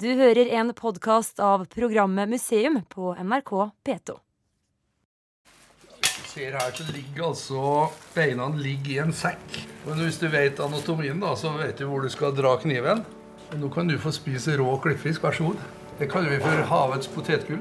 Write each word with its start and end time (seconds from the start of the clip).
Du 0.00 0.08
hører 0.08 0.48
en 0.56 0.70
podkast 0.72 1.40
av 1.40 1.66
programmet 1.68 2.28
Museum 2.28 2.78
på 2.88 3.10
NRK 3.12 3.50
P2. 3.84 4.14
Hvis 6.00 6.14
du 6.16 6.30
ser 6.30 6.56
her, 6.56 6.72
så 6.72 6.86
ligger 6.88 7.26
altså 7.26 7.64
beina 8.14 8.48
ligger 8.56 8.94
i 8.94 8.98
en 9.04 9.12
sekk. 9.12 9.58
Men 9.84 10.00
hvis 10.00 10.16
du 10.22 10.26
vet 10.32 10.64
anatomien, 10.64 11.20
da, 11.20 11.34
så 11.36 11.52
vet 11.58 11.76
du 11.76 11.84
hvor 11.90 12.00
du 12.00 12.08
skal 12.08 12.32
dra 12.32 12.54
kniven. 12.64 13.04
Nå 13.52 13.68
kan 13.68 13.92
du 13.92 13.98
få 14.00 14.14
spise 14.16 14.56
rå 14.56 14.72
klippfisk. 14.80 15.28
Vær 15.28 15.36
så 15.36 15.52
god. 15.52 15.68
Det 16.00 16.08
kaller 16.10 16.38
vi 16.38 16.42
for 16.48 16.66
havets 16.72 17.12
potetgull. 17.12 17.60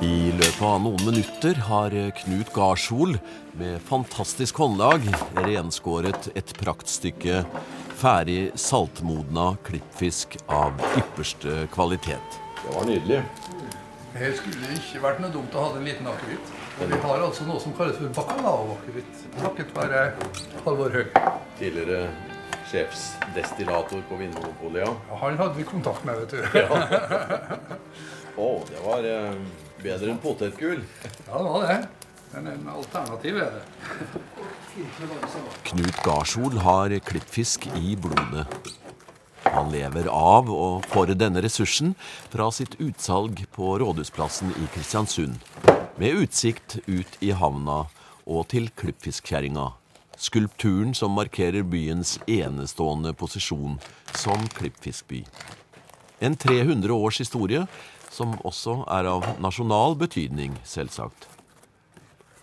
I 0.00 0.30
løpet 0.32 0.62
av 0.64 0.78
noen 0.80 1.02
minutter 1.04 1.58
har 1.66 1.92
Knut 2.22 2.48
Garshol 2.54 3.18
med 3.60 3.82
fantastisk 3.84 4.56
håndlag 4.62 5.04
renskåret 5.44 6.30
et 6.40 6.54
praktstykke 6.56 7.42
ferdig 8.00 8.54
saltmodna 8.56 9.50
klippfisk 9.66 10.38
av 10.48 10.80
ypperste 10.96 11.66
kvalitet. 11.74 12.40
Det 12.62 12.72
var 12.78 12.88
nydelig. 12.88 13.20
Det 14.14 14.32
skulle 14.40 14.72
ikke 14.78 15.04
vært 15.04 15.20
noe 15.20 15.34
dumt 15.36 15.52
å 15.52 15.66
ha 15.66 15.76
en 15.76 15.84
liten 15.84 16.08
akevitt. 16.08 16.56
Vi 16.80 17.04
har 17.04 17.26
altså 17.28 17.44
noe 17.44 17.60
som 17.60 17.76
kalles 17.76 18.00
for 18.00 18.16
bacalao-akevitt. 18.16 19.24
Takket 19.36 19.76
være 19.76 20.06
Halvor 20.64 20.96
Høeg. 20.96 21.12
Tidligere 21.60 22.06
sjefsdestillator 22.70 24.02
på 24.08 24.18
Vinmonopolet, 24.20 24.84
ja. 24.86 24.94
Ja, 25.08 25.18
Han 25.20 25.38
hadde 25.38 25.54
vi 25.58 25.66
kontakt 25.68 26.04
med, 26.04 26.20
vet 26.20 26.30
du. 26.30 26.40
Å, 28.40 28.50
det 28.70 28.82
var 28.84 29.06
eh, 29.06 29.40
bedre 29.82 30.12
enn 30.12 30.20
potetgull. 30.22 30.84
Ja, 31.26 31.40
det 31.40 31.48
var 31.50 31.66
det. 31.66 31.80
Men 32.30 32.46
en 32.46 32.68
alternativ 32.70 33.40
er 33.42 33.56
det. 33.58 33.64
Knut 35.66 35.96
Garshol 36.06 36.60
har 36.62 36.94
klippfisk 37.02 37.66
i 37.74 37.96
blodet. 37.98 38.46
Han 39.50 39.72
lever 39.72 40.06
av 40.12 40.50
og 40.52 40.86
for 40.92 41.10
denne 41.18 41.42
ressursen 41.42 41.96
fra 42.30 42.50
sitt 42.54 42.76
utsalg 42.78 43.42
på 43.56 43.72
Rådhusplassen 43.82 44.54
i 44.62 44.68
Kristiansund. 44.70 45.40
Med 45.98 46.22
utsikt 46.22 46.78
ut 46.86 47.18
i 47.18 47.32
havna 47.34 47.82
og 48.30 48.46
til 48.52 48.70
Klippfiskkjerringa. 48.78 49.72
Skulpturen 50.20 50.92
som 50.94 51.14
markerer 51.16 51.64
byens 51.64 52.18
enestående 52.28 53.14
posisjon 53.16 53.78
som 54.20 54.42
klippfiskby. 54.52 55.22
En 56.20 56.36
300 56.36 56.92
års 56.92 57.22
historie 57.22 57.62
som 58.12 58.34
også 58.44 58.82
er 58.92 59.08
av 59.08 59.24
nasjonal 59.40 59.96
betydning, 59.96 60.58
selvsagt. 60.68 61.24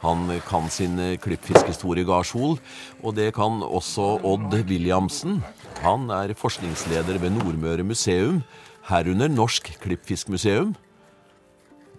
Han 0.02 0.26
kan 0.50 0.70
sin 0.74 0.98
klippfiskhistorie 1.22 2.06
Garshol, 2.06 2.58
og 3.04 3.16
det 3.18 3.32
kan 3.38 3.62
også 3.62 4.24
Odd 4.26 4.58
Williamsen. 4.70 5.44
Han 5.86 6.10
er 6.14 6.34
forskningsleder 6.38 7.22
ved 7.22 7.38
Nordmøre 7.38 7.86
museum, 7.86 8.42
herunder 8.90 9.30
Norsk 9.30 9.70
Klippfiskmuseum. 9.86 10.74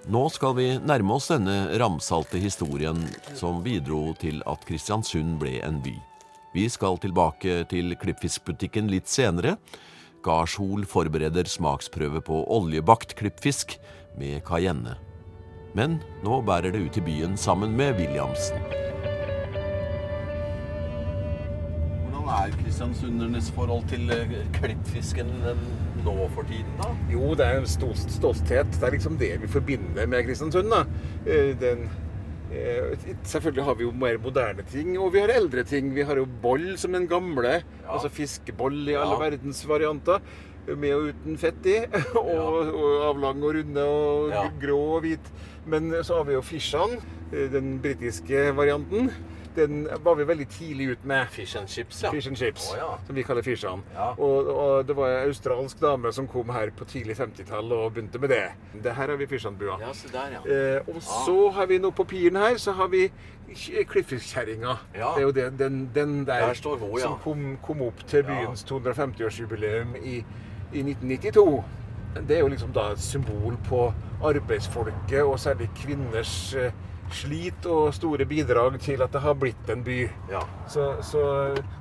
Nå 0.07 0.29
skal 0.31 0.55
vi 0.57 0.69
nærme 0.79 1.17
oss 1.19 1.29
denne 1.33 1.79
ramsalte 1.81 2.39
historien 2.39 3.01
som 3.35 3.63
bidro 3.65 4.15
til 4.21 4.39
at 4.47 4.63
Kristiansund 4.69 5.37
ble 5.43 5.59
en 5.67 5.83
by. 5.85 5.97
Vi 6.55 6.69
skal 6.71 6.97
tilbake 7.03 7.65
til 7.71 7.93
klippfiskbutikken 8.01 8.89
litt 8.93 9.11
senere. 9.11 9.57
Garshol 10.25 10.87
forbereder 10.89 11.51
smaksprøve 11.51 12.23
på 12.25 12.41
oljebakt 12.57 13.17
klippfisk 13.19 13.77
med 14.19 14.43
cayenne. 14.49 14.97
Men 15.77 16.01
nå 16.25 16.41
bærer 16.47 16.73
det 16.75 16.87
ut 16.89 16.99
i 16.99 17.05
byen 17.05 17.37
sammen 17.37 17.77
med 17.77 17.99
Williamsen. 18.01 18.88
Hvordan 22.29 22.51
er 22.53 22.57
kristiansundernes 22.61 23.47
forhold 23.57 23.87
til 23.89 24.11
eh, 24.13 24.33
klippfisken 24.53 25.31
eh, 25.49 25.61
nå 26.05 26.17
for 26.35 26.45
tiden, 26.49 26.75
da? 26.77 26.91
Jo, 27.09 27.31
det 27.39 27.47
er 27.47 27.61
en 27.63 27.69
stolt, 27.71 28.03
stolthet. 28.13 28.69
Det 28.75 28.85
er 28.85 28.93
liksom 28.99 29.17
det 29.21 29.31
vi 29.41 29.49
forbinder 29.49 30.05
med 30.13 30.27
Kristiansund. 30.27 30.69
da. 30.69 30.83
Eh, 31.25 31.55
Den, 31.61 31.87
selvfølgelig 33.29 33.65
har 33.65 33.75
vi 33.77 33.85
jo 33.87 33.93
mer 33.93 34.19
moderne 34.21 34.65
ting, 34.71 34.95
og 35.01 35.13
vi 35.13 35.21
har 35.25 35.33
eldre 35.35 35.65
ting. 35.69 35.91
Vi 35.97 36.05
har 36.05 36.17
jo 36.21 36.27
boll 36.43 36.77
som 36.81 36.93
den 36.97 37.09
gamle. 37.09 37.63
Altså 37.89 38.09
fiskeboll 38.13 38.77
i 38.89 38.95
alle 38.97 39.17
Ja. 39.17 39.23
verdens 39.25 39.65
varianter. 39.69 40.21
Med 40.69 40.93
og 40.95 41.09
uten 41.15 41.39
fett 41.41 41.65
i. 41.65 41.79
Og, 42.13 42.75
og 42.77 43.05
avlang 43.09 43.41
og 43.43 43.55
runde 43.57 43.85
og 43.89 44.31
Ja. 44.37 44.43
grå 44.61 44.79
og 44.99 45.03
hvit. 45.03 45.33
Men 45.67 45.91
så 46.05 46.19
har 46.21 46.25
vi 46.29 46.35
jo 46.37 46.43
fishene, 46.45 47.01
eh, 47.33 47.49
den 47.53 47.79
britiske 47.81 48.51
varianten. 48.57 49.09
Den 49.57 49.89
var 50.05 50.15
vi 50.15 50.27
veldig 50.29 50.49
tidlig 50.49 50.89
ut 50.93 51.05
med. 51.05 51.29
Fish 51.31 51.57
and 51.59 51.69
chips, 51.69 52.03
ja. 52.03 52.11
Fish 52.11 52.29
and 52.29 52.37
chips, 52.37 52.71
oh, 52.73 52.79
ja. 52.79 52.91
som 53.07 53.17
vi 53.17 53.23
kaller 53.23 53.43
fishene. 53.43 53.83
Ja. 53.95 54.11
Og, 54.19 54.51
og 54.53 54.89
det 54.89 54.97
var 54.97 55.15
ei 55.15 55.25
australsk 55.29 55.81
dame 55.81 56.13
som 56.13 56.29
kom 56.29 56.53
her 56.55 56.71
på 56.77 56.87
tidlig 56.89 57.17
50-tall 57.19 57.73
og 57.73 57.93
begynte 57.93 58.21
med 58.23 58.33
det. 58.35 58.45
Det 58.85 58.95
her 58.95 59.13
har 59.15 59.19
vi 59.21 59.27
fishene-bua. 59.31 59.79
Ja, 59.83 59.95
der, 60.13 60.37
ja. 60.39 60.45
Eh, 60.77 60.89
og 60.89 61.03
så 61.03 61.51
har 61.57 61.67
vi 61.67 61.79
nå 61.83 61.91
på 61.91 62.05
piren 62.09 62.37
her, 62.37 62.57
så 62.59 62.73
har 62.73 62.89
vi 62.93 63.09
klippfiskkjerringa. 63.89 64.77
Ja. 64.95 65.15
Det 65.15 65.23
er 65.23 65.27
jo 65.27 65.31
det, 65.31 65.59
den, 65.59 65.91
den 65.95 66.27
der, 66.27 66.53
Der 66.53 66.77
hun, 66.77 66.99
ja. 66.99 67.03
som 67.03 67.19
kom, 67.25 67.59
kom 67.63 67.83
opp 67.83 68.07
til 68.07 68.25
byens 68.25 68.65
250-årsjubileum 68.65 69.97
i, 70.03 70.17
i 70.73 70.85
1992. 70.85 71.65
Det 72.29 72.37
er 72.37 72.41
jo 72.41 72.49
liksom 72.49 72.73
da 72.73 72.91
et 72.93 73.01
symbol 73.01 73.57
på 73.69 73.93
arbeidsfolket, 74.25 75.23
og 75.23 75.41
særlig 75.41 75.71
kvinners 75.77 76.55
eh, 76.55 76.73
slit 77.15 77.67
og 77.69 77.93
store 77.97 78.27
bidrag 78.29 78.79
til 78.83 79.03
at 79.03 79.13
det 79.13 79.23
har 79.25 79.37
blitt 79.39 79.71
en 79.73 79.85
by. 79.85 79.99
ja. 80.31 80.43
Så, 80.69 80.91
så, 81.03 81.23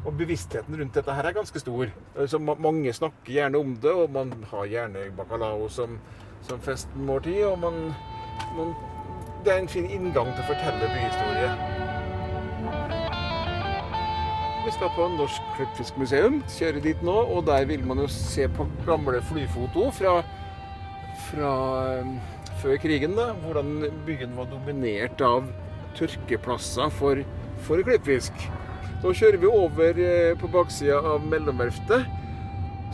og 0.05 0.13
bevisstheten 0.17 0.77
rundt 0.79 0.95
dette 0.95 1.13
her 1.13 1.27
er 1.27 1.35
ganske 1.35 1.59
stor. 1.59 1.91
Så 2.27 2.39
mange 2.39 2.93
snakker 2.93 3.33
gjerne 3.33 3.59
om 3.59 3.75
det, 3.81 3.91
og 3.91 4.11
man 4.11 4.31
har 4.51 4.65
gjerne 4.65 5.09
bacalao 5.17 5.67
som, 5.69 5.99
som 6.47 6.61
festmåltid. 6.63 7.43
Og 7.45 7.59
man, 7.59 7.91
man, 8.55 8.73
det 9.43 9.53
er 9.53 9.59
en 9.63 9.71
fin 9.71 9.89
inngang 9.89 10.31
til 10.33 10.45
å 10.45 10.49
fortelle 10.53 10.93
byhistorie. 10.93 11.51
Vi 14.67 14.71
skal 14.75 14.89
på 14.95 15.05
Norsk 15.15 15.43
Klippfiskmuseum, 15.55 16.41
kjøre 16.51 16.81
dit 16.83 17.03
nå, 17.05 17.13
og 17.31 17.45
der 17.47 17.63
vil 17.69 17.85
man 17.87 18.01
jo 18.03 18.07
se 18.11 18.49
på 18.51 18.65
gamle 18.83 19.21
flyfoto 19.23 19.85
fra, 19.95 20.17
fra 21.29 21.51
før 22.61 22.77
krigen, 22.81 23.15
da, 23.17 23.31
hvordan 23.43 23.87
byen 24.07 24.35
var 24.37 24.49
dominert 24.51 25.21
av 25.25 25.49
tørkeplasser 25.97 26.91
for, 26.97 27.21
for 27.65 27.83
klippfisk. 27.85 28.47
Da 29.03 29.13
kjører 29.13 29.37
vi 29.41 29.49
over 29.49 29.99
eh, 30.01 30.33
på 30.39 30.49
baksida 30.49 30.97
av 31.05 31.25
Mellomverftet, 31.29 32.07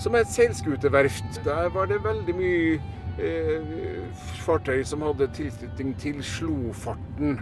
som 0.03 0.15
er 0.15 0.25
et 0.25 0.33
seilskuteverft. 0.33 1.39
Der 1.45 1.69
var 1.71 1.87
det 1.87 2.01
veldig 2.03 2.35
mye 2.35 2.77
eh, 3.23 4.07
fartøy 4.43 4.83
som 4.87 5.05
hadde 5.07 5.31
tilknytning 5.37 5.93
til 6.01 6.19
slofarten. 6.27 7.39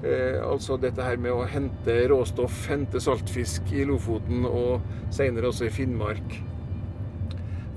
Eh, 0.00 0.38
altså 0.46 0.78
dette 0.80 1.04
her 1.04 1.18
med 1.20 1.34
å 1.34 1.48
hente 1.50 1.96
råstoff, 2.12 2.62
hente 2.70 3.02
saltfisk 3.02 3.74
i 3.74 3.82
Lofoten 3.88 4.46
og 4.48 4.86
senere 5.12 5.50
også 5.50 5.66
i 5.66 5.74
Finnmark. 5.74 6.38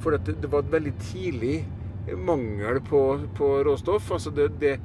For 0.03 0.15
det, 0.15 0.37
det 0.43 0.51
var 0.51 0.63
et 0.63 0.75
veldig 0.77 0.93
tidlig 1.01 1.57
mangel 2.17 2.81
på, 2.81 3.19
på 3.37 3.53
råstoff. 3.63 4.11
Altså 4.11 4.31
det, 4.31 4.49
det, 4.59 4.79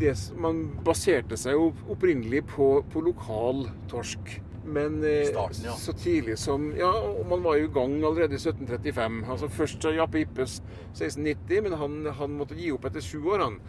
det, 0.00 0.14
man 0.38 0.62
baserte 0.84 1.38
seg 1.40 1.58
jo 1.58 1.72
opprinnelig 1.90 2.44
på, 2.54 2.72
på 2.92 3.02
lokal 3.04 3.66
torsk. 3.90 4.40
Men 4.70 5.04
eh, 5.04 5.30
Starten, 5.30 5.64
ja. 5.64 5.72
så 5.72 5.92
tidlig 5.96 6.36
som 6.38 6.66
Ja, 6.76 6.90
og 6.92 7.24
man 7.28 7.42
var 7.42 7.56
jo 7.56 7.68
i 7.68 7.72
gang 7.74 7.96
allerede 8.04 8.36
i 8.36 8.42
1735. 8.42 9.22
Altså 9.30 9.48
Først 9.48 9.82
så 9.82 9.94
Jappe 9.96 10.20
Ippes 10.20 10.60
1690, 10.92 11.62
men 11.64 11.78
han, 11.80 12.02
han 12.18 12.36
måtte 12.36 12.58
gi 12.58 12.70
opp 12.74 12.84
etter 12.90 13.04
sju 13.04 13.22
år. 13.24 13.46
han. 13.46 13.60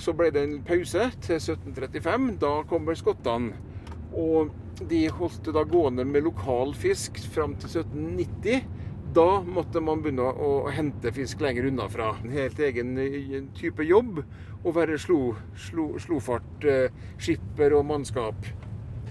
Så 0.00 0.14
ble 0.16 0.30
det 0.32 0.42
en 0.46 0.62
pause 0.64 1.10
til 1.20 1.36
1735. 1.36 2.30
Da 2.40 2.54
kommer 2.68 2.96
skottene. 2.96 3.52
Og 4.16 4.50
de 4.90 5.04
holdt 5.12 5.44
det 5.44 5.54
da 5.54 5.62
gående 5.68 6.06
med 6.08 6.24
lokal 6.24 6.72
fisk 6.74 7.20
fram 7.34 7.54
til 7.60 7.82
1790. 7.84 8.79
Da 9.14 9.40
måtte 9.42 9.80
man 9.82 10.04
begynne 10.04 10.22
å 10.22 10.70
hente 10.70 11.10
fisk 11.10 11.40
lenger 11.42 11.66
unna 11.66 11.88
fra. 11.90 12.12
En 12.22 12.30
helt 12.30 12.60
egen 12.62 12.92
eh, 13.02 13.40
type 13.58 13.82
jobb 13.82 14.20
å 14.62 14.72
være 14.76 15.00
slo, 15.02 15.32
slo, 15.58 15.86
slofart, 15.98 16.62
eh, 16.62 16.92
skipper 17.18 17.74
og 17.74 17.88
mannskap. 17.88 18.46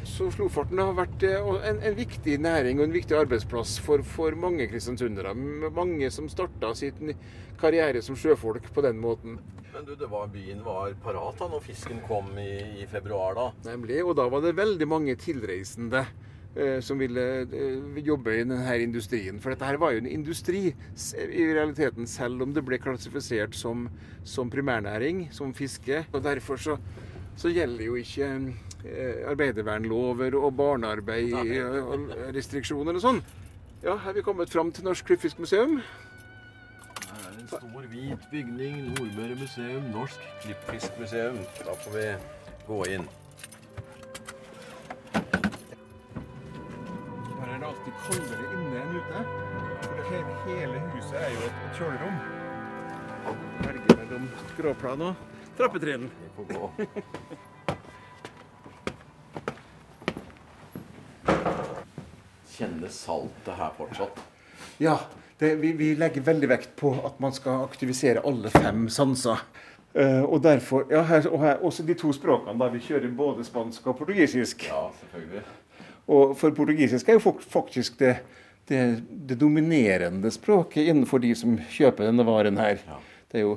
Så 0.08 0.30
Slofarten 0.32 0.80
har 0.80 0.96
vært 0.96 1.26
eh, 1.28 1.50
en, 1.68 1.82
en 1.84 1.98
viktig 1.98 2.38
næring 2.40 2.80
og 2.80 2.88
en 2.88 2.96
viktig 2.96 3.18
arbeidsplass 3.20 3.76
for, 3.84 4.06
for 4.08 4.40
mange 4.40 4.70
kristiansundere. 4.72 5.36
Mange 5.68 6.08
som 6.16 6.32
starta 6.32 6.72
sin 6.80 7.12
karriere 7.60 8.00
som 8.06 8.16
sjøfolk 8.16 8.72
på 8.72 8.86
den 8.88 9.04
måten. 9.04 9.36
Men 9.74 9.84
du, 9.84 9.98
det 10.00 10.08
var, 10.08 10.32
byen 10.32 10.64
var 10.64 10.96
parat 11.04 11.44
da 11.44 11.52
når 11.52 11.68
fisken 11.68 12.00
kom 12.08 12.32
i, 12.40 12.54
i 12.86 12.88
februar, 12.88 13.36
da. 13.36 13.52
Nemlig, 13.68 14.00
og 14.08 14.16
da 14.22 14.32
var 14.32 14.48
det 14.48 14.56
veldig 14.56 14.88
mange 14.96 15.20
tilreisende 15.20 16.08
som 16.82 17.00
ville 17.00 17.26
eh, 17.46 18.00
jobbe 18.04 18.34
i 18.34 18.42
denne 18.42 18.78
industrien. 18.82 19.40
For 19.40 19.54
dette 19.54 19.68
her 19.68 19.78
var 19.82 19.94
jo 19.94 20.02
en 20.02 20.10
industri 20.10 20.70
i 20.72 21.46
realiteten, 21.54 22.08
selv 22.10 22.42
om 22.44 22.54
det 22.56 22.66
ble 22.66 22.80
klassifisert 22.82 23.56
som, 23.56 23.88
som 24.24 24.50
primærnæring, 24.50 25.28
som 25.32 25.54
fiske. 25.54 26.06
Og 26.12 26.24
derfor 26.24 26.58
så, 26.58 26.78
så 27.38 27.54
gjelder 27.54 27.86
jo 27.86 27.96
ikke 28.02 28.32
eh, 28.84 29.30
arbeidervernlover 29.30 30.36
og 30.40 30.58
barnearbeid 30.58 31.34
og 31.86 32.10
restriksjoner 32.36 32.98
og 32.98 33.06
sånn. 33.06 33.24
Ja, 33.80 33.96
her 33.96 34.12
er 34.12 34.18
vi 34.18 34.26
kommet 34.26 34.52
fram 34.52 34.74
til 34.76 34.84
Norsk 34.90 35.06
Klippfiskmuseum. 35.08 35.80
Her 35.80 37.30
er 37.30 37.38
en 37.38 37.48
stor, 37.48 37.86
hvit 37.94 38.28
bygning. 38.34 38.90
Nordmøre 38.98 39.38
museum. 39.40 39.88
Norsk 39.94 40.26
Klippfiskmuseum. 40.44 41.40
Da 41.64 41.78
får 41.86 41.96
vi 41.96 42.10
gå 42.68 42.84
inn. 42.98 43.08
Huset 51.10 51.22
er 51.26 51.30
jo 51.34 51.40
et, 51.42 51.54
kjølerom. 51.78 52.18
Velger 53.64 53.96
mellom 53.98 54.26
skråplan 54.52 55.02
og 55.08 55.14
trappetrinn. 55.58 56.06
Vi 56.06 56.28
får 56.36 56.46
gå. 56.54 56.70
Kjennes 62.60 62.94
saltet 62.94 63.56
her 63.58 63.72
fortsatt. 63.78 64.18
Ja, 64.78 64.98
det, 65.40 65.56
vi, 65.64 65.72
vi 65.80 65.96
legger 65.98 66.22
veldig 66.28 66.50
vekt 66.52 66.76
på 66.80 66.94
at 67.08 67.20
man 67.24 67.34
skal 67.34 67.64
aktivisere 67.66 68.22
alle 68.28 68.50
fem 68.54 68.90
sanser. 68.92 69.38
Uh, 69.96 70.24
og 70.30 70.44
derfor, 70.44 70.86
ja, 70.92 71.02
her, 71.10 71.26
og 71.32 71.42
her, 71.42 71.56
også 71.66 71.84
de 71.88 71.94
to 71.98 72.14
språkene 72.14 72.60
da 72.60 72.68
vi 72.70 72.80
kjører 72.86 73.10
både 73.18 73.44
spansk 73.48 73.88
og 73.90 73.98
portugisisk. 74.04 74.68
Ja, 74.70 74.90
selvfølgelig. 75.02 75.42
Og 76.10 76.38
for 76.38 76.50
portugisisk 76.54 77.10
er 77.10 77.14
jo 77.18 77.34
faktisk 77.50 78.00
det, 78.00 78.16
det, 78.70 78.82
det 79.30 79.38
dominerende 79.42 80.32
språket 80.34 80.90
innenfor 80.90 81.22
de 81.24 81.34
som 81.38 81.58
kjøper 81.74 82.10
denne 82.10 82.26
varen 82.28 82.60
her. 82.62 82.82
Ja. 82.86 83.00
Det 83.30 83.42
er 83.42 83.46
jo, 83.46 83.56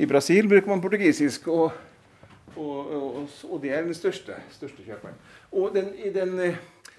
I 0.00 0.08
Brasil 0.08 0.48
bruker 0.48 0.72
man 0.72 0.82
portugisisk, 0.84 1.48
og, 1.52 1.76
og, 2.56 2.94
og, 2.96 3.18
og 3.50 3.60
det 3.62 3.72
er 3.76 3.84
den 3.86 3.96
største, 3.96 4.36
største 4.56 4.84
kjøperen. 4.84 5.16
Og 5.56 5.76
den, 5.76 5.92
i 6.00 6.12
den 6.12 6.34
eh, 6.42 6.58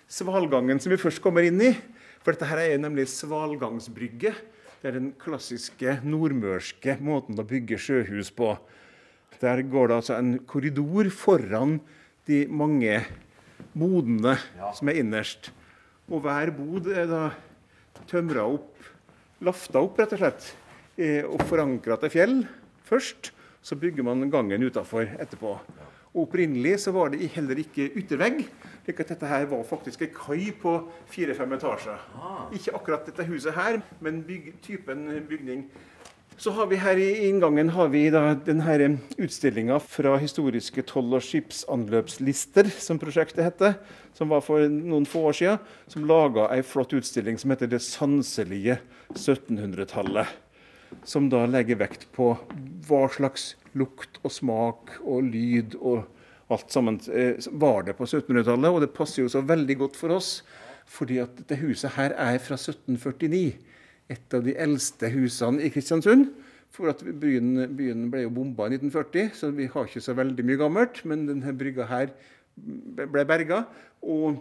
svalgangen 0.10 0.82
som 0.82 0.94
vi 0.94 1.02
først 1.02 1.22
kommer 1.24 1.46
inn 1.46 1.62
i 1.62 1.74
For 2.22 2.36
dette 2.36 2.48
her 2.50 2.60
er 2.60 2.80
nemlig 2.82 3.06
svalgangsbrygge. 3.08 4.34
Det 4.82 4.90
er 4.90 4.98
den 4.98 5.14
klassiske 5.16 5.94
nordmørske 6.04 6.98
måten 7.00 7.40
å 7.40 7.46
bygge 7.48 7.80
sjøhus 7.80 8.34
på. 8.36 8.50
Der 9.40 9.62
går 9.64 9.88
det 9.88 9.96
altså 10.02 10.18
en 10.18 10.34
korridor 10.50 11.08
foran 11.14 11.78
de 12.28 12.42
mange 12.52 13.00
bodene 13.72 14.36
som 14.76 14.92
er 14.92 15.00
innerst. 15.00 15.54
Og 16.12 16.26
hver 16.26 16.52
bod 16.56 16.90
er 16.92 17.08
da 17.08 17.22
tømra 18.08 18.46
opp, 18.54 18.74
lafta 19.42 19.82
opp, 19.82 19.98
rett 20.00 20.14
og 20.14 20.20
slett. 20.20 20.54
eh, 20.98 21.24
Og 21.26 21.40
forankra 21.50 21.98
til 22.00 22.10
fjell 22.10 22.48
først. 22.84 23.32
Så 23.62 23.76
bygger 23.76 24.04
man 24.04 24.30
gangen 24.30 24.64
utafor 24.64 25.04
etterpå. 25.20 25.60
Og 26.16 26.24
Opprinnelig 26.24 26.80
så 26.80 26.92
var 26.94 27.10
det 27.10 27.30
heller 27.36 27.56
ikke 27.60 27.92
yttervegg. 28.00 28.48
slik 28.86 29.00
at 29.02 29.08
dette 29.10 29.28
her 29.28 29.46
var 29.46 29.64
faktisk 29.64 30.02
en 30.02 30.14
kai 30.16 30.52
på 30.52 30.88
fire-fem 31.12 31.52
etasjer. 31.54 32.00
Ikke 32.54 32.74
akkurat 32.74 33.06
dette 33.06 33.26
huset 33.28 33.54
her, 33.54 33.82
men 34.02 34.24
byg, 34.24 34.54
typen 34.62 35.26
bygning. 35.28 35.66
Så 36.38 36.52
har 36.52 36.68
vi 36.70 36.78
her 36.78 37.00
i 37.02 37.28
inngangen 37.28 37.70
har 37.74 37.88
vi 37.90 38.04
da 38.14 38.36
denne 38.46 38.92
utstillinga 39.18 39.80
fra 39.82 40.12
historiske 40.22 40.84
toll- 40.86 41.16
og 41.18 41.24
skipsanløpslister, 41.26 42.68
som 42.78 43.00
prosjektet 43.02 43.42
heter, 43.42 43.80
som 44.14 44.30
var 44.30 44.44
for 44.46 44.70
noen 44.70 45.08
få 45.10 45.24
år 45.32 45.38
siden, 45.40 45.64
som 45.90 46.06
laga 46.06 46.46
ei 46.54 46.62
flott 46.62 46.94
utstilling 46.94 47.40
som 47.42 47.50
heter 47.50 47.66
'Det 47.66 47.82
sanselige 47.82 48.78
1700-tallet'. 49.16 50.28
Som 51.04 51.30
da 51.30 51.48
legger 51.48 51.82
vekt 51.82 52.06
på 52.14 52.38
hva 52.86 53.10
slags 53.10 53.56
lukt 53.74 54.20
og 54.24 54.32
smak 54.32 54.94
og 55.02 55.24
lyd 55.24 55.74
og 55.82 56.06
alt 56.52 56.72
sammen 56.72 57.00
eh, 57.10 57.34
var 57.52 57.82
det 57.82 57.98
på 57.98 58.06
1700-tallet. 58.06 58.70
Og 58.70 58.82
det 58.82 58.94
passer 58.94 59.24
jo 59.24 59.30
så 59.30 59.42
veldig 59.42 59.78
godt 59.78 59.96
for 59.96 60.14
oss, 60.14 60.44
fordi 60.86 61.18
at 61.18 61.34
dette 61.36 61.58
huset 61.66 61.98
her 61.98 62.14
er 62.14 62.38
fra 62.38 62.54
1749 62.54 63.58
et 64.12 64.36
av 64.36 64.44
de 64.46 64.56
eldste 64.56 65.10
husene 65.14 65.64
i 65.66 65.72
Kristiansund. 65.74 66.30
For 66.76 66.92
at 66.92 67.02
byen, 67.02 67.64
byen 67.78 68.10
ble 68.12 68.26
jo 68.26 68.34
bomba 68.36 68.68
i 68.68 68.76
1940, 68.76 69.32
så 69.36 69.50
vi 69.56 69.70
har 69.72 69.88
ikke 69.88 70.04
så 70.04 70.16
veldig 70.18 70.46
mye 70.46 70.60
gammelt. 70.60 71.02
Men 71.10 71.26
denne 71.30 71.56
brygga 71.58 71.88
her 71.90 72.12
ble 72.58 73.24
berga. 73.28 73.64
Og, 74.04 74.38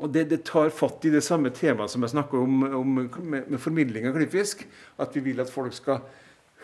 og 0.00 0.14
det, 0.14 0.28
det 0.30 0.42
tar 0.48 0.72
fatt 0.74 1.04
i 1.06 1.12
det 1.12 1.22
samme 1.26 1.52
temaet 1.54 1.92
som 1.92 2.06
jeg 2.06 2.14
snakker 2.14 2.46
om, 2.46 2.64
om 2.80 2.96
med, 2.96 3.44
med 3.50 3.60
formidling 3.60 4.08
av 4.08 4.16
klippfisk. 4.16 4.64
At 5.02 5.14
vi 5.16 5.26
vil 5.30 5.42
at 5.42 5.52
folk 5.52 5.76
skal 5.76 6.02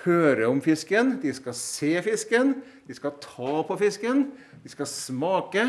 høre 0.04 0.48
om 0.48 0.60
fisken, 0.62 1.16
de 1.22 1.32
skal 1.34 1.54
se 1.56 1.92
fisken, 2.04 2.56
de 2.86 2.94
skal 2.94 3.16
ta 3.22 3.62
på 3.66 3.78
fisken, 3.80 4.26
de 4.62 4.72
skal 4.72 4.88
smake. 4.90 5.66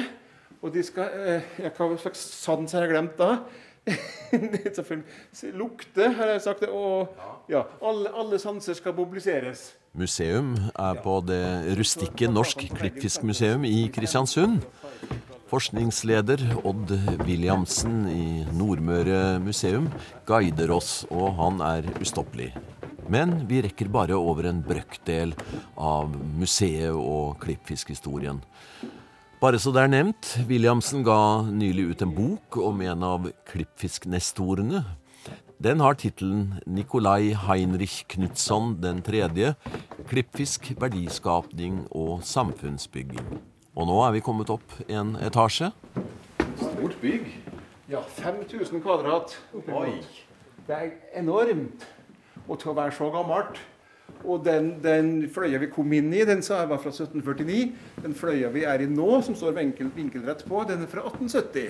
Og 0.58 0.74
de 0.74 0.82
skal 0.82 1.14
eh, 1.22 1.50
Hva 1.78 1.92
slags 2.02 2.22
sans 2.34 2.72
har 2.74 2.86
jeg 2.86 2.96
glemt 2.96 3.18
da? 3.20 3.44
Selvfølgelig. 4.78 5.54
Lukte, 5.58 6.10
har 6.18 6.34
jeg 6.34 6.42
sagt. 6.44 6.64
det, 6.66 6.70
Og 6.70 7.08
ja, 7.52 7.64
alle, 7.82 8.12
alle 8.12 8.40
sanser 8.40 8.78
skal 8.78 8.96
mobiliseres. 8.98 9.72
Museum 9.98 10.54
er 10.78 11.00
på 11.02 11.20
det 11.26 11.78
rustikke 11.80 12.30
Norsk 12.30 12.68
Klippfiskmuseum 12.78 13.66
i 13.66 13.88
Kristiansund. 13.94 14.60
Forskningsleder 15.48 16.42
Odd 16.68 16.92
Williamsen 17.24 18.02
i 18.12 18.44
Nordmøre 18.52 19.40
museum 19.40 19.88
guider 20.28 20.74
oss, 20.76 21.06
og 21.08 21.32
han 21.40 21.64
er 21.64 21.88
ustoppelig. 22.04 22.52
Men 23.08 23.48
vi 23.48 23.62
rekker 23.64 23.88
bare 23.88 24.18
over 24.20 24.50
en 24.50 24.60
brøkdel 24.66 25.32
av 25.80 26.12
museet 26.36 26.92
og 26.92 27.40
klippfiskhistorien. 27.40 28.42
Bare 29.38 29.60
så 29.62 29.70
det 29.70 29.84
er 29.84 29.90
nevnt, 29.92 30.32
Williamsen 30.50 31.04
ga 31.06 31.46
nylig 31.46 31.84
ut 31.92 32.00
en 32.02 32.10
bok 32.10 32.56
om 32.58 32.80
en 32.82 33.04
av 33.06 33.28
klippfisknestorene. 33.46 34.80
Den 35.62 35.84
har 35.86 35.94
tittelen 35.94 36.58
'Nikolai 36.66 37.36
Heinrich 37.46 38.08
Knutson 38.10 38.82
den 38.82 39.04
tredje. 39.06 39.54
Klippfisk, 40.10 40.72
verdiskapning 40.82 41.86
og 41.92 42.26
samfunnsbygging'. 42.26 43.38
Og 43.76 43.86
nå 43.86 44.02
er 44.08 44.12
vi 44.18 44.26
kommet 44.26 44.50
opp 44.50 44.74
en 44.90 45.16
etasje. 45.22 45.70
Stort 46.58 46.98
bygg. 47.02 47.30
Ja, 47.90 48.02
5000 48.02 48.82
kvadrat. 48.82 49.38
Oi. 49.54 50.02
Det 50.66 50.76
er 50.76 50.90
enormt. 51.14 51.86
Og 52.50 52.58
til 52.58 52.72
å 52.72 52.74
være 52.74 52.92
så 52.92 53.12
gammelt. 53.14 53.62
Og 54.28 54.42
den, 54.44 54.74
den 54.84 55.12
fløya 55.32 55.60
vi 55.62 55.70
kom 55.72 55.92
inn 55.96 56.10
i, 56.16 56.24
den 56.28 56.42
sa 56.44 56.62
jeg 56.64 56.72
var 56.72 56.82
fra 56.84 56.92
1749. 56.92 57.60
Den 58.04 58.16
fløya 58.18 58.50
vi 58.54 58.66
er 58.68 58.84
i 58.84 58.90
nå, 58.92 59.22
som 59.24 59.38
står 59.38 59.56
vinkel, 59.56 59.92
vinkelrett 59.96 60.44
på, 60.48 60.64
den 60.68 60.84
er 60.84 60.92
fra 60.92 61.06
1870. 61.08 61.70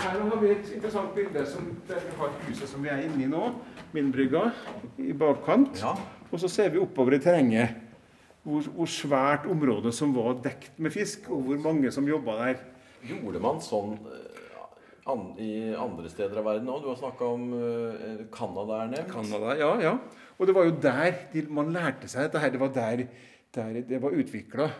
Her 0.00 0.16
har 0.16 0.40
vi 0.40 0.54
et 0.54 0.70
interessant 0.72 1.12
bilde 1.12 1.42
som, 1.48 1.66
der 1.88 2.00
vi 2.06 2.16
har 2.16 2.32
huset 2.46 2.70
som 2.70 2.84
vi 2.84 2.88
er 2.92 3.04
inne 3.04 3.26
i 3.26 3.28
nå. 3.28 3.50
Mindbrygga 3.92 4.46
i 5.02 5.12
bakkant. 5.12 5.82
Ja. 5.82 5.92
Og 6.30 6.40
så 6.40 6.48
ser 6.48 6.70
vi 6.72 6.80
oppover 6.80 7.18
i 7.18 7.22
terrenget 7.22 7.76
hvor, 8.46 8.64
hvor 8.72 8.88
svært 8.88 9.48
området 9.50 9.92
som 9.92 10.14
var 10.16 10.38
dekt 10.44 10.78
med 10.80 10.94
fisk, 10.94 11.28
og 11.28 11.44
hvor 11.44 11.60
mange 11.60 11.92
som 11.92 12.08
jobba 12.08 12.38
der. 12.44 12.62
Gjorde 13.04 13.42
man 13.42 13.60
sånn 13.64 13.94
eh, 14.08 14.64
an, 15.08 15.26
i 15.40 15.50
andre 15.76 16.08
steder 16.12 16.40
av 16.40 16.48
verden 16.48 16.72
òg? 16.72 16.80
Du 16.84 16.90
har 16.92 16.98
snakka 17.00 17.28
om 17.36 17.46
Canada 18.32 18.78
uh, 18.78 18.82
er 18.84 18.90
nevnt. 18.94 19.12
Canada, 19.12 19.54
ja, 19.60 19.70
ja. 19.84 19.94
Og 20.40 20.48
det 20.48 20.54
var 20.56 20.64
jo 20.64 20.78
der 20.80 21.18
de, 21.34 21.42
man 21.52 21.68
lærte 21.74 22.08
seg 22.08 22.24
dette 22.26 22.40
her. 22.40 22.50
Det 22.54 22.60
var 22.62 22.72
der, 22.72 23.04
der 23.52 23.80
det 23.84 24.00
var 24.00 24.16
utvikla. 24.16 24.70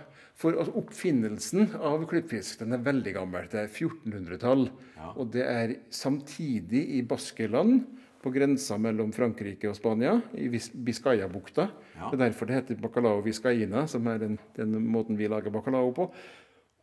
For 0.40 0.56
altså, 0.56 0.72
oppfinnelsen 0.80 1.74
av 1.84 2.06
klippfisk 2.08 2.62
den 2.62 2.72
er 2.72 2.84
veldig 2.86 3.12
gammel. 3.18 3.48
Det 3.52 3.60
er 3.60 3.68
1400-tall. 3.68 4.70
Og 5.20 5.26
det 5.34 5.44
er 5.44 5.74
samtidig 5.92 6.86
i 6.96 7.02
Baskeland, 7.04 7.82
på 8.20 8.28
grensa 8.34 8.76
mellom 8.76 9.14
Frankrike 9.16 9.68
og 9.70 9.76
Spania, 9.78 10.18
i 10.36 10.48
Vis- 10.52 10.72
Ja. 11.96 12.10
Det 12.10 12.18
er 12.18 12.24
derfor 12.26 12.46
det 12.48 12.58
heter 12.58 12.80
bacalao 12.82 13.22
viscaina, 13.24 13.86
som 13.88 14.06
er 14.12 14.18
den, 14.20 14.38
den 14.56 14.74
måten 14.92 15.16
vi 15.16 15.28
lager 15.28 15.52
bacalao 15.52 15.88
på. 15.96 16.10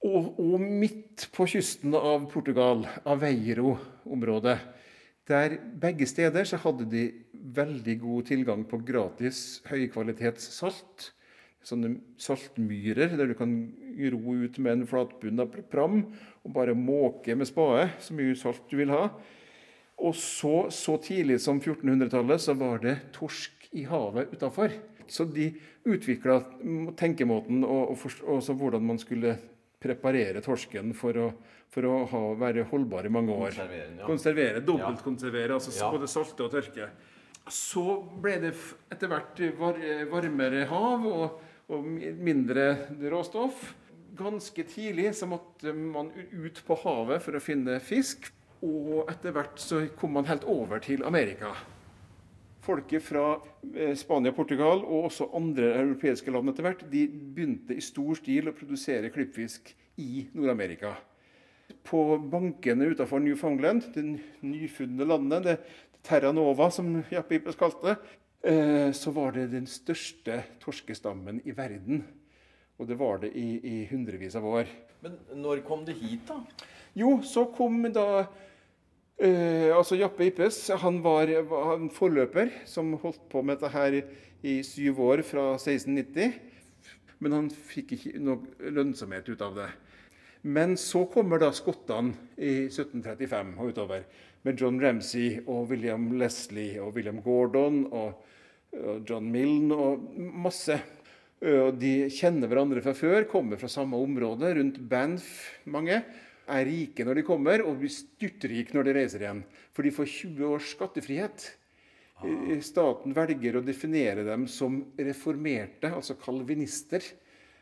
Og, 0.05 0.31
og 0.39 0.61
midt 0.61 1.27
på 1.33 1.45
kysten 1.49 1.93
av 1.97 2.25
Portugal, 2.31 2.85
Aveiro-området, 3.05 4.57
der 5.27 5.57
begge 5.79 6.07
steder 6.07 6.47
så 6.47 6.59
hadde 6.63 6.87
de 6.89 7.03
veldig 7.33 7.97
god 7.99 8.27
tilgang 8.29 8.63
på 8.67 8.79
gratis 8.87 9.61
høykvalitetssalt. 9.67 11.11
Sånne 11.67 11.97
saltmyrer 12.21 13.17
der 13.19 13.27
du 13.27 13.35
kan 13.35 13.55
ro 14.13 14.37
ut 14.39 14.59
med 14.63 14.71
en 14.71 14.87
flatbunna 14.87 15.47
pram 15.71 16.05
og 16.45 16.53
bare 16.55 16.77
måke 16.77 17.35
med 17.35 17.49
spade 17.49 17.89
så 17.99 18.15
mye 18.15 18.37
salt 18.39 18.63
du 18.71 18.77
vil 18.79 18.93
ha. 18.93 19.09
Og 19.97 20.13
så, 20.15 20.69
så 20.71 20.95
tidlig 21.01 21.41
som 21.43 21.59
1400-tallet 21.59 22.43
så 22.43 22.53
var 22.55 22.79
det 22.83 22.95
torsk 23.15 23.67
i 23.75 23.83
havet 23.89 24.31
utafor. 24.31 24.71
Så 25.09 25.25
de 25.25 25.49
utvikla 25.87 26.39
tenkemåten 26.99 27.63
og, 27.65 27.93
og, 27.93 27.97
forst- 27.99 28.23
og 28.23 28.59
hvordan 28.61 28.85
man 28.85 28.99
skulle 29.01 29.35
preparere 29.81 30.41
torsken 30.45 30.93
for 30.97 31.19
å, 31.19 31.27
for 31.73 31.85
å 31.87 31.97
ha, 32.11 32.21
være 32.39 32.63
holdbar 32.69 33.05
i 33.05 33.11
mange 33.11 33.33
år. 33.35 33.51
Konservere 33.51 33.97
ja. 33.97 34.05
Konservere, 34.07 34.63
Dobbeltkonservere, 34.65 35.57
altså 35.57 35.73
Ja. 35.75 35.91
både 35.91 36.07
salte 36.07 36.43
og 36.47 36.51
tørke. 36.51 36.89
Så 37.47 37.83
ble 38.21 38.37
det 38.43 38.53
etter 38.91 39.07
hvert 39.11 39.39
var, 39.59 39.77
varmere 40.11 40.65
hav 40.67 41.05
og, 41.07 41.37
og 41.69 41.85
mindre 42.19 42.87
råstoff. 43.11 43.73
ganske 44.17 44.63
tidlig 44.65 45.11
så 45.15 45.27
måtte 45.29 45.73
man 45.77 46.09
ut 46.31 46.61
på 46.65 46.75
havet 46.81 47.21
for 47.21 47.37
å 47.37 47.43
finne 47.43 47.79
fisk. 47.79 48.31
Og 48.65 49.05
etter 49.11 49.31
hvert 49.35 49.59
så 49.61 49.83
kom 49.99 50.15
man 50.17 50.25
helt 50.25 50.43
over 50.49 50.79
til 50.81 51.03
Amerika. 51.05 51.51
Folket 52.65 53.03
fra 53.05 53.37
eh, 53.75 53.93
Spania, 53.95 54.33
Portugal 54.33 54.81
og 54.81 55.05
også 55.11 55.29
andre 55.37 55.69
europeiske 55.83 56.31
land 56.33 56.49
etter 56.49 56.65
hvert, 56.65 56.81
de 56.91 57.05
begynte 57.07 57.77
i 57.77 57.83
stor 57.85 58.17
stil 58.17 58.49
å 58.49 58.55
produsere 58.57 59.11
klippfisk 59.13 59.69
i 60.01 60.25
Nord-Amerika. 60.33 60.95
På 61.87 62.17
bankene 62.17 62.91
utenfor 62.93 63.19
Newfoundland, 63.23 63.89
det 63.93 64.03
nyfunne 64.43 65.07
landet, 65.07 65.43
det 65.43 65.57
Terra 66.07 66.31
Nova, 66.31 66.69
som 66.71 67.01
Jappe 67.11 67.35
Ippes 67.35 67.57
kalte 67.59 67.89
det, 67.89 67.95
eh, 68.51 68.91
så 68.95 69.11
var 69.11 69.35
det 69.35 69.49
den 69.51 69.67
største 69.67 70.41
torskestammen 70.63 71.41
i 71.43 71.55
verden. 71.55 72.05
Og 72.77 72.87
det 72.87 72.97
var 72.99 73.19
det 73.23 73.33
i, 73.35 73.57
i 73.59 73.77
hundrevis 73.89 74.37
av 74.37 74.45
år. 74.47 74.69
Men 75.03 75.17
når 75.41 75.63
kom 75.67 75.83
det 75.85 75.97
hit, 75.99 76.27
da? 76.29 76.41
Jo, 76.97 77.17
så 77.25 77.45
kom 77.53 77.83
da 77.93 78.25
eh, 79.21 79.69
Altså 79.75 79.97
Jappe 79.99 80.25
Ippes 80.29 80.63
han 80.81 81.01
var, 81.03 81.29
var 81.49 81.75
en 81.75 81.91
forløper 81.93 82.53
som 82.69 82.95
holdt 83.01 83.27
på 83.29 83.43
med 83.45 83.57
dette 83.57 83.73
her 83.73 83.99
i 84.45 84.59
syv 84.65 85.01
år 85.01 85.25
fra 85.25 85.51
1690. 85.57 86.37
Men 87.19 87.33
han 87.33 87.49
fikk 87.49 87.95
ikke 87.97 88.21
noe 88.21 88.71
lønnsomhet 88.73 89.29
ut 89.29 89.41
av 89.41 89.57
det. 89.57 89.69
Men 90.41 90.77
så 90.77 91.05
kommer 91.11 91.41
da 91.41 91.49
skottene 91.55 92.13
i 92.37 92.67
1735 92.67 93.55
og 93.57 93.71
utover. 93.73 94.05
Med 94.45 94.61
John 94.61 94.77
Ramsay 94.81 95.41
og 95.45 95.71
William 95.71 96.11
Leslie 96.19 96.77
og 96.81 96.93
William 96.95 97.21
Gordon 97.25 97.85
og, 97.89 98.23
John 99.07 99.31
Milne 99.31 99.73
og 99.73 100.07
masse. 100.17 100.75
Og 101.37 101.75
de 101.77 102.07
kjenner 102.13 102.49
hverandre 102.49 102.81
fra 102.85 102.93
før, 102.97 103.25
kommer 103.29 103.59
fra 103.61 103.69
samme 103.71 103.97
område, 104.01 104.51
rundt 104.57 104.79
Banff, 104.89 105.27
mange. 105.65 106.01
Er 106.47 106.63
rike 106.63 107.03
når 107.03 107.19
de 107.19 107.27
kommer, 107.27 107.63
og 107.65 107.81
blir 107.81 107.91
styrtrike 107.91 108.75
når 108.75 108.87
de 108.87 108.95
reiser 108.97 109.23
igjen. 109.25 109.41
For 109.75 109.85
de 109.85 109.93
får 109.93 110.11
20 110.13 110.45
års 110.47 110.69
skattefrihet. 110.75 111.47
Eh, 112.25 112.57
Staten 112.65 113.13
velger 113.13 113.59
å 113.59 113.65
definere 113.65 114.23
dem 114.25 114.47
som 114.49 114.79
reformerte, 114.97 115.91
altså 115.91 116.15
kalvinister. 116.21 117.03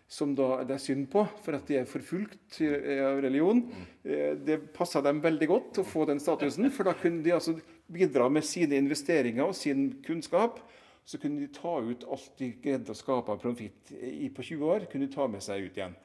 Som 0.07 0.35
da 0.37 0.63
det 0.63 0.75
er 0.75 0.83
synd 0.83 1.07
på, 1.09 1.23
for 1.41 1.55
at 1.57 1.65
de 1.67 1.79
er 1.79 1.87
forfulgt 1.89 2.59
av 2.61 3.21
religion. 3.25 3.63
Eh, 4.05 4.35
Det 4.37 4.73
passa 4.73 5.01
dem 5.01 5.19
veldig 5.21 5.47
godt 5.49 5.79
å 5.81 5.85
få 5.85 6.05
den 6.05 6.19
statusen, 6.21 6.69
for 6.71 6.83
da 6.85 6.93
kunne 6.93 7.23
de 7.23 7.31
altså 7.33 7.55
bidra 7.91 8.29
med 8.29 8.43
sine 8.45 8.77
investeringer 8.77 9.47
og 9.47 9.55
sin 9.55 10.01
kunnskap. 10.05 10.59
Så 11.05 11.17
kunne 11.21 11.39
de 11.39 11.47
ta 11.53 11.79
ut 11.81 12.03
alt 12.09 12.31
de 12.37 12.51
greide 12.61 12.89
å 12.89 12.95
skape 12.97 13.29
av 13.29 13.41
profitt 13.41 13.91
i- 14.01 14.29
på 14.29 14.41
20 14.43 14.63
år, 14.65 14.85
kunne 14.91 15.07
de 15.07 15.13
ta 15.13 15.27
med 15.27 15.41
seg 15.41 15.65
ut 15.65 15.75
igjen. 15.77 15.95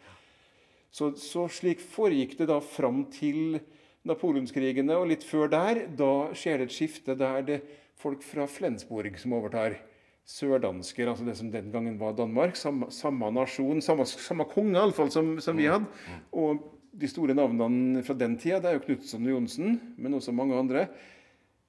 Så, 0.92 1.12
så 1.16 1.46
slik 1.48 1.78
foregikk 1.80 2.36
det 2.38 2.48
da 2.48 2.58
fram 2.60 3.04
til 3.12 3.60
napoleonskrigene, 4.04 4.96
og 4.96 5.08
litt 5.08 5.22
før 5.24 5.48
der. 5.52 5.86
Da 5.96 6.32
skjer 6.34 6.58
det 6.58 6.68
et 6.70 6.74
skifte 6.76 7.16
der 7.16 7.42
det 7.42 7.60
folk 8.00 8.22
fra 8.24 8.46
Flensborg 8.46 9.18
som 9.20 9.32
overtar. 9.36 9.76
Sørdansker, 10.28 11.08
altså 11.10 11.24
det 11.26 11.36
som 11.38 11.48
den 11.50 11.70
gangen 11.72 11.96
var 11.98 12.12
Danmark. 12.18 12.58
Samme, 12.58 12.90
samme 12.94 13.30
nasjon, 13.34 13.80
samme, 13.82 14.06
samme 14.06 14.46
konge 14.50 14.76
iallfall 14.78 15.10
som, 15.10 15.32
som 15.42 15.58
vi 15.58 15.66
hadde. 15.70 15.88
Og 16.38 16.60
de 17.00 17.08
store 17.10 17.34
navnene 17.34 18.02
fra 18.06 18.14
den 18.18 18.36
tida, 18.38 18.60
det 18.60 18.70
er 18.70 18.78
jo 18.78 18.84
Knutson 18.84 19.26
og 19.26 19.34
Johnsen, 19.34 19.80
men 19.98 20.14
også 20.18 20.34
mange 20.36 20.58
andre. 20.58 20.86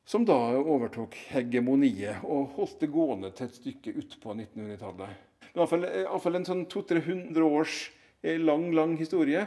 Som 0.05 0.25
da 0.25 0.35
overtok 0.57 1.15
hegemoniet 1.31 2.23
og 2.25 2.55
holdt 2.57 2.81
det 2.81 2.91
gående 2.93 3.31
til 3.37 3.47
et 3.47 3.57
stykke 3.59 3.95
utpå 4.01 4.33
1900-tallet. 4.33 5.19
Iallfall, 5.51 5.85
iallfall 6.03 6.39
en 6.39 6.47
sånn 6.47 6.63
200-300 6.71 7.45
års 7.45 7.75
eh, 8.23 8.39
lang, 8.41 8.71
lang 8.75 8.95
historie. 8.99 9.45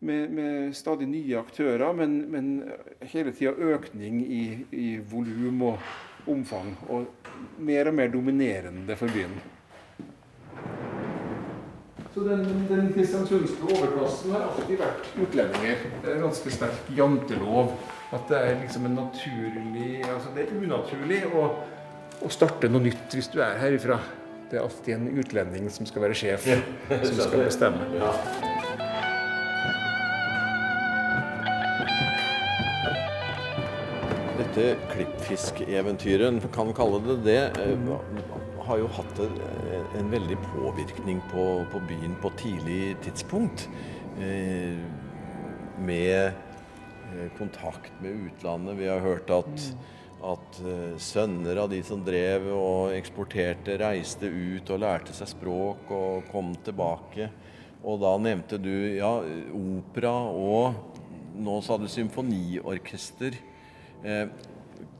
Med, 0.00 0.30
med 0.32 0.70
stadig 0.72 1.04
nye 1.10 1.36
aktører, 1.36 1.90
men, 1.92 2.14
men 2.32 2.46
hele 3.12 3.34
tida 3.36 3.52
økning 3.52 4.22
i, 4.24 4.44
i 4.72 4.86
volum 5.10 5.66
og 5.74 5.90
omfang. 6.32 6.74
Og 6.88 7.06
mer 7.58 7.90
og 7.90 7.96
mer 7.96 8.12
dominerende 8.12 8.96
for 8.96 9.12
byen. 9.12 9.38
Så 12.14 12.20
den, 12.26 12.66
den 12.68 12.92
kristiansundske 12.92 13.68
overklassen 13.70 14.32
har 14.34 14.48
alltid 14.48 14.80
vært 14.80 15.10
utlendinger. 15.14 15.84
Det 16.02 16.14
er 16.14 16.22
ganske 16.24 16.54
sterk 16.56 16.90
jantelov. 16.96 17.76
At 18.10 18.26
det 18.26 18.38
er 18.42 18.56
liksom 18.58 18.88
en 18.88 18.96
naturlig 18.98 20.00
Altså 20.02 20.32
det 20.34 20.48
er 20.48 20.56
unaturlig 20.58 21.20
å, 21.30 21.44
å 22.26 22.30
starte 22.34 22.66
noe 22.72 22.82
nytt 22.82 23.14
hvis 23.14 23.30
du 23.30 23.38
er 23.44 23.60
herifra. 23.62 24.00
Det 24.50 24.58
er 24.58 24.66
alltid 24.66 24.96
en 24.96 25.10
utlending 25.22 25.70
som 25.70 25.86
skal 25.86 26.08
være 26.08 26.18
sjef, 26.18 26.50
som 27.06 27.20
skal 27.20 27.44
bestemme. 27.46 28.49
Dette 34.50 34.80
klippfiskeventyret, 34.90 36.42
kan 36.50 36.66
vi 36.66 36.72
kalle 36.74 36.98
det 37.04 37.14
det, 37.22 37.42
eh, 37.62 37.90
har 38.66 38.78
jo 38.80 38.88
hatt 38.90 39.18
en, 39.22 39.36
en 40.00 40.08
veldig 40.10 40.38
påvirkning 40.42 41.20
på, 41.30 41.44
på 41.70 41.80
byen 41.86 42.16
på 42.18 42.32
tidlig 42.34 42.96
tidspunkt. 43.04 43.68
Eh, 44.18 44.80
med 45.78 46.26
eh, 46.26 47.28
kontakt 47.38 47.92
med 48.02 48.26
utlandet. 48.26 48.74
Vi 48.80 48.88
har 48.90 48.98
hørt 49.04 49.30
at, 49.30 49.68
at 50.32 50.58
eh, 50.66 50.98
sønner 50.98 51.62
av 51.62 51.70
de 51.70 51.78
som 51.86 52.02
drev 52.02 52.48
og 52.50 52.96
eksporterte, 52.96 53.78
reiste 53.78 54.26
ut 54.26 54.74
og 54.74 54.82
lærte 54.82 55.14
seg 55.14 55.30
språk 55.30 55.94
og 55.94 56.26
kom 56.32 56.56
tilbake. 56.66 57.30
Og 57.86 58.02
da 58.02 58.16
nevnte 58.18 58.58
du 58.58 58.74
ja, 58.98 59.14
opera 59.54 60.16
og 60.34 60.98
nå 61.38 61.60
sa 61.62 61.78
du 61.78 61.86
symfoniorkester. 61.86 63.38
Eh, 64.04 64.26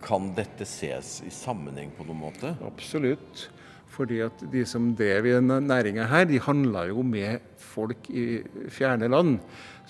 kan 0.01 0.31
dette 0.37 0.67
ses 0.69 1.19
i 1.27 1.33
sammenheng 1.33 1.93
på 1.97 2.07
noen 2.09 2.23
måte? 2.25 2.55
Absolutt. 2.67 3.49
Fordi 3.91 4.21
at 4.25 4.45
de 4.53 4.63
som 4.69 4.93
drev 4.97 5.27
i 5.27 5.35
denne 5.35 5.59
næringa 5.65 6.07
her, 6.09 6.29
de 6.31 6.41
handla 6.41 6.87
jo 6.89 7.03
med 7.05 7.43
folk 7.61 8.09
i 8.13 8.43
fjerne 8.73 9.11
land. 9.11 9.41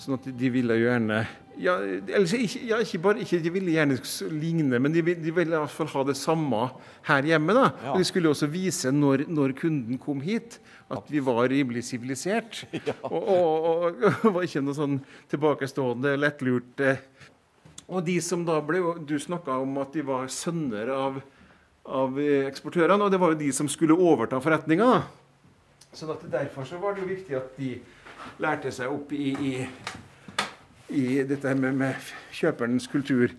Sånn 0.01 0.17
at 0.17 0.25
de 0.25 0.49
ville 0.51 0.79
jo 0.79 0.89
gjerne 0.89 1.21
ja, 1.61 1.75
eller 1.83 2.31
ikke, 2.31 2.61
ja, 2.65 2.77
ikke 2.81 2.99
bare 3.03 3.21
ikke, 3.21 3.37
De 3.43 3.51
ville 3.53 3.73
gjerne 3.73 3.97
ligne, 4.39 4.79
men 4.81 4.93
de, 4.93 5.01
de 5.03 5.33
ville 5.35 5.51
i 5.51 5.59
hvert 5.59 5.73
fall 5.73 5.89
ha 5.93 6.03
det 6.07 6.15
samme 6.17 6.61
her 7.09 7.27
hjemme. 7.27 7.53
da. 7.53 7.65
Ja. 7.83 7.91
Og 7.91 7.99
De 8.01 8.07
skulle 8.07 8.31
også 8.31 8.47
vise 8.49 8.91
når, 8.95 9.25
når 9.29 9.53
kunden 9.59 9.99
kom 10.01 10.23
hit, 10.25 10.57
at 10.91 11.11
vi 11.11 11.21
var 11.23 11.43
rimelig 11.51 11.83
sivilisert. 11.91 12.63
Og, 13.11 13.19
og, 13.19 13.67
og, 13.67 14.01
og 14.23 14.33
var 14.35 14.47
ikke 14.47 14.63
noe 14.63 14.75
sånn 14.75 14.97
tilbakestående, 15.31 16.15
lettlurte 16.19 16.95
og 17.91 18.05
de 18.07 18.17
som 18.23 18.45
da 18.47 18.57
ble 18.63 18.81
Du 19.07 19.17
snakka 19.19 19.59
om 19.61 19.77
at 19.81 19.93
de 19.95 20.03
var 20.07 20.29
sønner 20.31 20.91
av, 20.95 21.19
av 21.85 22.19
eh, 22.21 22.47
eksportørene, 22.47 23.03
og 23.03 23.11
det 23.11 23.19
var 23.21 23.33
jo 23.33 23.41
de 23.41 23.51
som 23.55 23.69
skulle 23.71 23.97
overta 23.97 24.39
forretninga. 24.43 25.03
Så 25.91 26.07
Sånn 26.07 26.31
derfor 26.31 26.67
så 26.67 26.79
var 26.79 26.95
det 26.95 27.03
jo 27.03 27.11
viktig 27.11 27.35
at 27.35 27.57
de 27.59 27.73
lærte 28.41 28.71
seg 28.71 28.91
opp 28.93 29.11
i, 29.11 29.33
i, 29.35 29.53
i 30.95 31.05
dette 31.27 31.51
med, 31.59 31.75
med 31.75 32.11
kjøperens 32.31 32.87
kultur. 32.91 33.33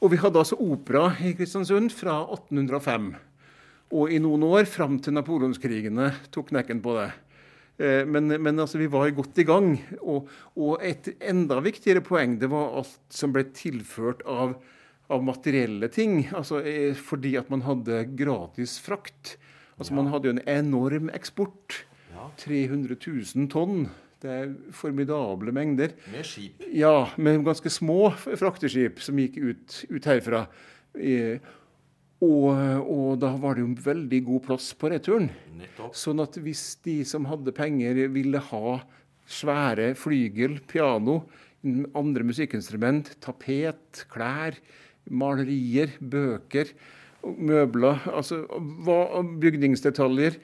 Og 0.00 0.14
vi 0.14 0.20
hadde 0.22 0.40
altså 0.40 0.56
opera 0.64 1.10
i 1.20 1.34
Kristiansund 1.36 1.92
fra 1.92 2.22
1805. 2.24 3.12
Og 3.90 4.14
i 4.14 4.20
noen 4.22 4.46
år, 4.46 4.64
fram 4.70 5.00
til 5.02 5.16
napoleonskrigene, 5.18 6.12
tok 6.32 6.54
knekken 6.54 6.80
på 6.84 6.94
det. 6.96 7.10
Eh, 7.80 8.04
Men, 8.06 8.28
men 8.42 8.58
altså, 8.60 8.78
vi 8.78 8.86
var 8.92 9.10
godt 9.16 9.38
i 9.40 9.46
gang. 9.48 9.72
Og, 10.02 10.28
og 10.56 10.82
et 10.84 11.08
enda 11.20 11.60
viktigere 11.64 12.02
poeng 12.04 12.38
det 12.40 12.50
var 12.52 12.74
alt 12.82 12.98
som 13.08 13.32
ble 13.32 13.46
tilført 13.56 14.20
av, 14.28 14.54
av 15.10 15.24
materielle 15.24 15.88
ting. 15.92 16.26
Altså, 16.36 16.60
eh, 16.60 16.92
fordi 16.94 17.36
at 17.40 17.48
man 17.50 17.64
hadde 17.66 18.04
gratis 18.18 18.76
frakt. 18.84 19.36
Altså, 19.80 19.94
Man 19.96 20.10
hadde 20.12 20.28
jo 20.28 20.36
en 20.36 20.44
enorm 20.46 21.08
eksport. 21.16 21.84
300 22.36 22.96
000 23.00 23.48
tonn. 23.48 23.86
Det 24.20 24.28
er 24.28 24.50
formidable 24.76 25.52
mengder. 25.56 25.94
Med 26.12 26.26
skip. 26.28 26.60
Ja, 26.76 27.06
med 27.16 27.40
ganske 27.46 27.70
små 27.72 28.10
frakteskip 28.36 29.00
som 29.00 29.16
gikk 29.16 29.38
ut, 29.40 29.78
ut 29.88 30.04
herfra. 30.10 30.42
Eh, 30.92 31.38
og, 32.20 32.48
og 32.84 33.20
da 33.22 33.32
var 33.40 33.56
det 33.56 33.64
jo 33.64 33.74
veldig 33.84 34.20
god 34.26 34.42
plass 34.50 34.70
på 34.76 34.90
returen. 34.92 35.30
Nettopp. 35.56 35.94
Sånn 35.96 36.20
at 36.20 36.36
hvis 36.44 36.64
de 36.84 37.00
som 37.08 37.28
hadde 37.30 37.54
penger, 37.56 38.02
ville 38.12 38.42
ha 38.50 38.76
svære 39.30 39.94
flygel, 39.96 40.58
piano, 40.68 41.22
andre 41.96 42.26
musikkinstrument, 42.26 43.14
tapet, 43.24 44.04
klær, 44.12 44.58
malerier, 45.10 45.96
bøker, 46.00 46.72
møbler, 47.20 48.00
altså 48.12 48.42
bygningsdetaljer, 49.40 50.38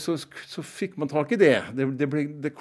så, 0.00 0.16
så 0.50 0.62
fikk 0.66 0.96
man 0.98 1.10
tak 1.10 1.32
i 1.34 1.38
det. 1.38 1.54
det, 1.76 1.86
det, 2.00 2.06
ble, 2.10 2.24
det. 2.42 2.52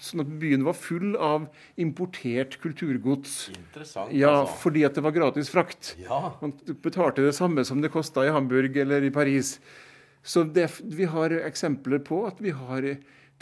Sånn 0.00 0.22
at 0.22 0.30
byen 0.40 0.64
var 0.64 0.76
full 0.78 1.16
av 1.20 1.48
importert 1.80 2.56
kulturgods. 2.62 3.50
Interessant, 3.52 4.12
Ja, 4.16 4.30
altså. 4.42 4.60
fordi 4.62 4.84
at 4.88 4.96
det 4.96 5.04
var 5.04 5.16
gratis 5.16 5.50
frakt. 5.52 5.94
Ja. 6.00 6.36
Man 6.40 6.54
betalte 6.84 7.26
det 7.26 7.34
samme 7.36 7.66
som 7.68 7.82
det 7.84 7.92
kosta 7.92 8.24
i 8.24 8.32
Hamburg 8.32 8.76
eller 8.80 9.04
i 9.04 9.12
Paris. 9.14 9.58
Så 10.24 10.46
det, 10.48 10.70
vi 10.80 11.04
har 11.10 11.34
eksempler 11.44 12.00
på 12.04 12.22
at 12.28 12.40
vi 12.40 12.54
har 12.56 12.86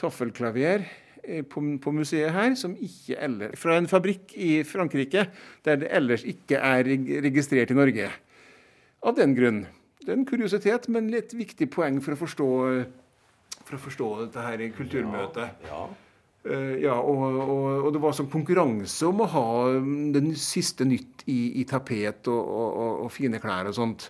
taffelklaver, 0.00 0.82
eh, 1.22 1.44
på, 1.46 1.62
på 1.84 1.92
museet 1.94 2.34
her 2.34 2.56
som 2.58 2.74
ikke 2.74 3.20
eller, 3.22 3.54
Fra 3.60 3.76
en 3.78 3.86
fabrikk 3.90 4.34
i 4.34 4.64
Frankrike 4.66 5.28
der 5.62 5.78
det 5.84 5.92
ellers 5.94 6.26
ikke 6.26 6.58
er 6.58 6.90
registrert 7.22 7.70
i 7.70 7.78
Norge. 7.78 8.10
Av 9.02 9.14
den 9.18 9.36
grunn. 9.38 9.62
Det 10.02 10.10
er 10.10 10.18
en 10.18 10.26
kuriositet, 10.26 10.88
men 10.90 11.12
litt 11.12 11.30
viktig 11.34 11.68
poeng 11.70 12.00
for 12.02 12.16
å 12.16 12.18
forstå, 12.18 12.48
for 13.72 13.80
å 13.80 13.86
forstå 13.88 14.08
dette 14.26 14.44
her 14.44 14.62
i 14.62 14.70
kulturmøtet. 14.76 15.66
Ja. 15.68 15.86
Uh, 16.42 16.74
ja, 16.82 16.96
og, 16.98 17.20
og, 17.38 17.66
og, 17.84 17.88
det 17.94 18.00
var 18.02 18.14
sånn 18.18 18.30
konkurranse 18.30 19.06
om 19.06 19.22
å 19.22 19.30
ha 19.30 19.48
det 20.14 20.24
siste 20.42 20.82
nytt 20.88 21.22
i, 21.30 21.62
i 21.62 21.66
tapet 21.70 22.26
og, 22.32 22.48
og, 23.06 23.06
fine 23.14 23.38
klær 23.42 23.70
og 23.70 23.76
sånt. 23.78 24.08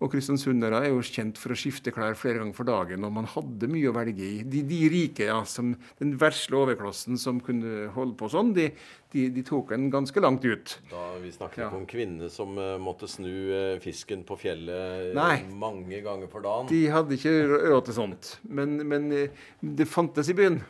Og 0.00 0.08
kristiansundere 0.14 0.78
er 0.80 0.94
jo 0.94 1.02
kjent 1.04 1.36
for 1.36 1.52
å 1.52 1.56
skifte 1.58 1.92
klær 1.92 2.14
flere 2.16 2.40
ganger 2.40 2.56
for 2.56 2.68
dagen, 2.68 3.04
og 3.04 3.12
man 3.18 3.26
hadde 3.28 3.68
mye 3.68 3.90
å 3.90 3.92
velge 3.92 4.24
i. 4.24 4.38
De, 4.48 4.62
de 4.64 4.78
rike, 4.88 5.26
ja, 5.28 5.42
som 5.44 5.74
den 5.98 6.14
vesle 6.20 6.56
overklassen 6.56 7.20
som 7.20 7.42
kunne 7.44 7.90
holde 7.92 8.16
på 8.16 8.30
sånn, 8.32 8.54
de, 8.56 8.70
de, 9.12 9.26
de 9.36 9.44
tok 9.44 9.74
en 9.76 9.90
ganske 9.92 10.24
langt 10.24 10.46
ut. 10.48 10.74
Da 10.88 11.04
Vi 11.20 11.34
snakker 11.36 11.66
ikke 11.66 11.68
ja. 11.68 11.82
om 11.82 11.84
kvinner 11.90 12.32
som 12.32 12.56
uh, 12.56 12.78
måtte 12.80 13.10
snu 13.12 13.28
uh, 13.28 13.76
fisken 13.84 14.24
på 14.24 14.40
fjellet 14.40 15.12
Nei. 15.20 15.42
mange 15.52 16.00
ganger 16.06 16.32
for 16.32 16.48
dagen. 16.48 16.72
De 16.72 16.82
hadde 16.96 17.20
ikke 17.20 17.36
råd 17.68 17.90
til 17.90 18.00
sånt. 18.00 18.34
Men, 18.48 18.80
men 18.88 19.12
uh, 19.12 19.46
det 19.60 19.90
fantes 19.90 20.32
i 20.32 20.40
byen. 20.40 20.62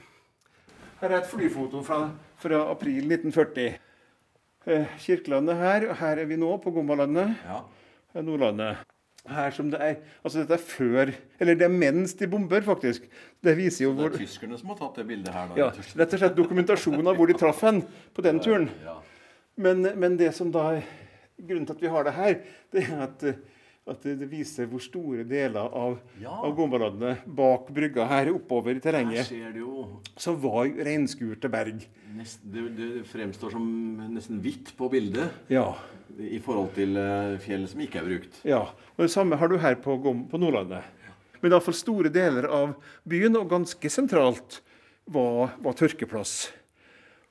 Her 1.05 1.15
er 1.15 1.21
et 1.23 1.31
flyfoto 1.31 1.87
fra, 1.87 2.03
fra 2.43 2.65
april 2.75 3.07
1940. 3.07 3.79
Kirkelandet 5.01 5.57
her, 5.57 5.93
og 5.93 6.01
her 6.03 6.19
er 6.21 6.27
vi 6.29 6.37
nå, 6.37 6.51
på 6.61 6.75
Gommalandet. 6.75 7.39
Ja. 7.47 7.63
Nordlandet 8.27 8.90
her 9.29 9.50
som 9.53 9.69
det 9.71 9.81
er 9.85 9.99
Altså 10.25 10.41
dette 10.41 10.57
er 10.57 10.65
før 10.65 11.12
Eller 11.41 11.59
det 11.59 11.67
er 11.67 11.73
mens 11.73 12.15
de 12.17 12.29
bomber, 12.31 12.62
faktisk. 12.65 13.05
Det 13.45 13.57
viser 13.59 13.85
jo 13.85 13.93
hvor 13.93 14.09
Det 14.09 14.23
er 14.23 14.27
tyskerne 14.27 14.59
som 14.59 14.73
har 14.73 14.81
tatt 14.81 15.00
det 15.00 15.07
bildet 15.11 15.35
her, 15.35 15.50
da? 15.50 15.59
Ja, 15.61 15.69
rett 15.71 16.17
og 16.17 16.23
slett 16.23 16.37
dokumentasjon 16.39 17.07
av 17.07 17.17
hvor 17.19 17.31
de 17.31 17.37
traff 17.39 17.62
hen 17.67 17.83
på 18.17 18.25
den 18.25 18.41
turen. 18.41 18.71
Men, 19.61 19.85
men, 19.97 20.17
det 20.17 20.33
som 20.37 20.53
da 20.53 20.81
Grunnen 21.41 21.65
til 21.69 21.77
at 21.77 21.83
vi 21.83 21.89
har 21.89 22.05
det 22.05 22.12
her, 22.12 22.35
det 22.73 22.83
er 22.85 22.99
at, 23.07 23.23
at 23.89 24.05
det 24.05 24.29
viser 24.29 24.69
hvor 24.71 24.83
store 24.85 25.25
deler 25.27 25.73
av, 25.77 25.97
ja. 26.21 26.31
av 26.31 26.53
Gombaladene 26.57 27.15
bak 27.25 27.71
brygga 27.75 28.05
her 28.11 28.31
oppover 28.35 28.77
i 28.77 28.83
terrenget 28.83 29.27
ser 29.31 29.55
du 29.55 29.63
jo 29.63 29.71
så 30.21 30.35
var 30.37 30.69
reinskurte 30.85 31.49
berg. 31.53 31.83
Nesten, 32.15 32.51
det, 32.53 32.67
det, 32.77 32.89
fremstår 33.09 33.55
som 33.55 33.65
nesten 34.13 34.41
hvitt 34.45 34.73
på 34.77 34.91
bildet. 34.93 35.33
Ja. 35.53 35.73
I 36.21 36.41
forhold 36.45 36.75
til 36.77 36.99
uh, 36.99 37.39
fjell 37.43 37.65
som 37.71 37.81
ikke 37.81 38.03
er 38.03 38.09
brukt. 38.09 38.41
Ja. 38.47 38.63
Og 38.97 39.07
Det 39.07 39.13
samme 39.15 39.39
har 39.41 39.51
du 39.51 39.57
her 39.63 39.79
på, 39.81 39.97
på 40.03 40.41
Nordlandet. 40.41 40.85
Men 41.41 41.55
iallfall 41.55 41.77
store 41.77 42.13
deler 42.13 42.51
av 42.53 42.75
byen, 43.09 43.39
og 43.41 43.49
ganske 43.49 43.93
sentralt, 43.93 44.61
var, 45.11 45.55
var 45.63 45.79
tørkeplass. 45.79 46.51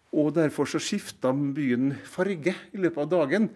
Og 0.09 0.33
derfor 0.33 0.65
så 0.65 0.81
skifta 0.81 1.29
byen 1.31 1.93
farge 2.09 2.55
i 2.73 2.81
løpet 2.81 3.05
av 3.05 3.11
dagen. 3.11 3.51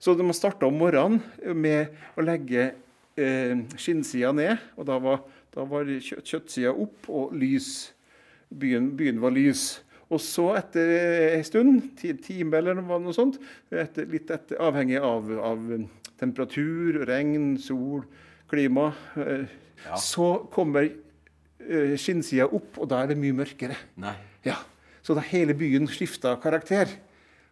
Så 0.00 0.14
de 0.16 0.24
starta 0.32 0.68
om 0.68 0.78
morgenen 0.80 1.20
med 1.60 1.92
å 2.16 2.24
legge 2.24 2.70
eh, 3.20 3.52
skinnsida 3.76 4.32
ned. 4.32 4.56
Og 4.80 4.88
da 4.88 4.96
var, 5.02 5.22
da 5.52 5.66
var 5.68 5.88
kjøtt, 5.90 6.24
kjøttsida 6.24 6.72
opp 6.72 7.10
og 7.12 7.34
lys. 7.36 7.90
Byen, 8.48 8.88
byen 8.96 9.20
var 9.22 9.34
lys. 9.36 9.82
Og 10.10 10.18
så 10.24 10.48
etter 10.58 10.88
en 11.36 11.44
stund, 11.46 11.84
ti, 12.00 12.14
time 12.18 12.58
eller 12.58 12.80
noe 12.80 13.12
sånt, 13.14 13.36
etter, 13.70 14.08
litt 14.10 14.32
etter, 14.34 14.58
avhengig 14.58 14.98
av, 14.98 15.28
av 15.38 15.68
temperatur, 16.18 17.04
regn, 17.06 17.52
sol, 17.62 18.02
klima, 18.50 18.88
eh, 19.20 19.44
ja. 19.84 20.00
så 20.00 20.32
kommer 20.50 20.88
eh, 20.88 21.94
skinnsida 22.00 22.48
opp, 22.48 22.80
og 22.80 22.90
da 22.90 23.04
er 23.04 23.12
det 23.12 23.20
mye 23.20 23.36
mørkere. 23.44 23.78
Ja. 24.48 24.58
Så 25.06 25.14
da 25.16 25.22
hele 25.28 25.54
byen 25.56 25.86
skifta 25.90 26.34
karakter. 26.42 26.90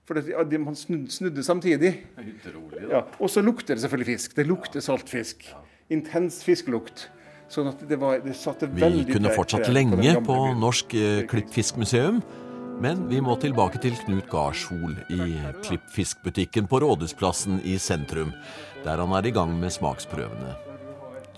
For 0.08 0.16
det, 0.16 0.58
man 0.62 0.76
snudde, 0.76 1.12
snudde 1.12 1.42
samtidig. 1.44 1.92
Utrolig, 2.16 2.86
ja. 2.88 3.02
Og 3.20 3.28
så 3.28 3.42
lukter 3.44 3.76
det 3.76 3.84
selvfølgelig 3.84 4.14
fisk. 4.14 4.36
Det 4.38 4.46
lukter 4.48 4.80
saltfisk. 4.80 5.44
Intens 5.92 6.40
fiskelukt. 6.46 7.10
Sånn 7.52 7.68
at 7.68 7.82
det, 7.88 7.96
var, 8.00 8.22
det 8.24 8.36
satte 8.36 8.70
veldig 8.72 9.04
Vi 9.04 9.16
kunne 9.18 9.32
fortsatt 9.36 9.68
lenge 9.72 10.14
på 10.24 10.36
Norsk 10.56 10.96
eh, 10.96 11.24
Klippfiskmuseum. 11.28 12.22
Men 12.80 13.04
vi 13.10 13.20
må 13.24 13.34
tilbake 13.42 13.80
til 13.82 13.96
Knut 14.04 14.28
Garshol 14.30 14.94
i 15.10 15.32
klippfiskbutikken 15.66 16.68
på 16.70 16.78
Rådhusplassen 16.84 17.58
i 17.66 17.74
sentrum, 17.82 18.30
der 18.84 19.02
han 19.02 19.14
er 19.18 19.26
i 19.26 19.32
gang 19.34 19.56
med 19.58 19.74
smaksprøvene. 19.74 20.54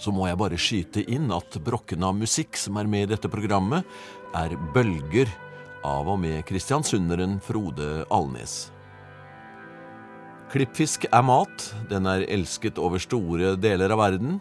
Så 0.01 0.13
må 0.13 0.29
jeg 0.29 0.39
bare 0.41 0.61
skyte 0.61 1.05
inn 1.09 1.33
at 1.33 1.57
brokken 1.65 2.05
av 2.05 2.19
musikk 2.19 2.61
som 2.61 2.77
er 2.77 2.91
med 2.93 3.07
i 3.07 3.13
dette 3.15 3.33
programmet, 3.33 3.89
er 4.37 4.53
Bølger 4.75 5.33
av 5.87 6.09
og 6.11 6.21
med 6.23 6.43
kristiansunderen 6.49 7.39
Frode 7.45 8.05
Alnes. 8.13 8.71
Klippfisk 10.51 11.07
er 11.15 11.23
mat, 11.23 11.69
den 11.91 12.09
er 12.11 12.27
elsket 12.27 12.81
over 12.83 12.99
store 12.99 13.55
deler 13.61 13.95
av 13.95 14.01
verden. 14.03 14.41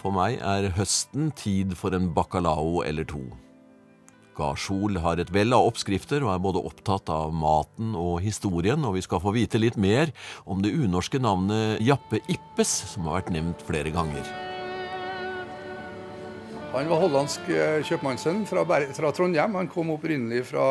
For 0.00 0.14
meg 0.14 0.38
er 0.40 0.70
høsten 0.78 1.32
tid 1.36 1.74
for 1.76 1.92
en 1.92 2.08
bacalao 2.16 2.80
eller 2.86 3.04
to. 3.08 3.26
Garsol 4.38 4.96
har 5.02 5.18
et 5.18 5.32
vell 5.34 5.52
av 5.52 5.66
oppskrifter 5.66 6.22
og 6.22 6.32
er 6.32 6.42
både 6.42 6.62
opptatt 6.70 7.10
av 7.10 7.34
maten 7.34 7.96
og 7.98 8.20
historien, 8.22 8.86
og 8.86 8.94
vi 8.96 9.04
skal 9.04 9.20
få 9.24 9.34
vite 9.36 9.60
litt 9.60 9.76
mer 9.76 10.14
om 10.46 10.62
det 10.64 10.76
unorske 10.78 11.20
navnet 11.20 11.82
Jappe 11.84 12.22
Ippes, 12.30 12.78
som 12.94 13.10
har 13.10 13.20
vært 13.20 13.34
nevnt 13.34 13.66
flere 13.66 13.92
ganger. 13.92 14.47
Han 16.68 16.88
var 16.88 17.00
hollandsk 17.00 17.46
eh, 17.48 17.78
kjøpmannssønn 17.88 18.42
fra, 18.44 18.60
fra, 18.92 19.10
Trondheim. 19.16 19.54
Han 19.56 19.70
kom 19.72 19.88
opprinnelig 19.94 20.42
fra 20.50 20.64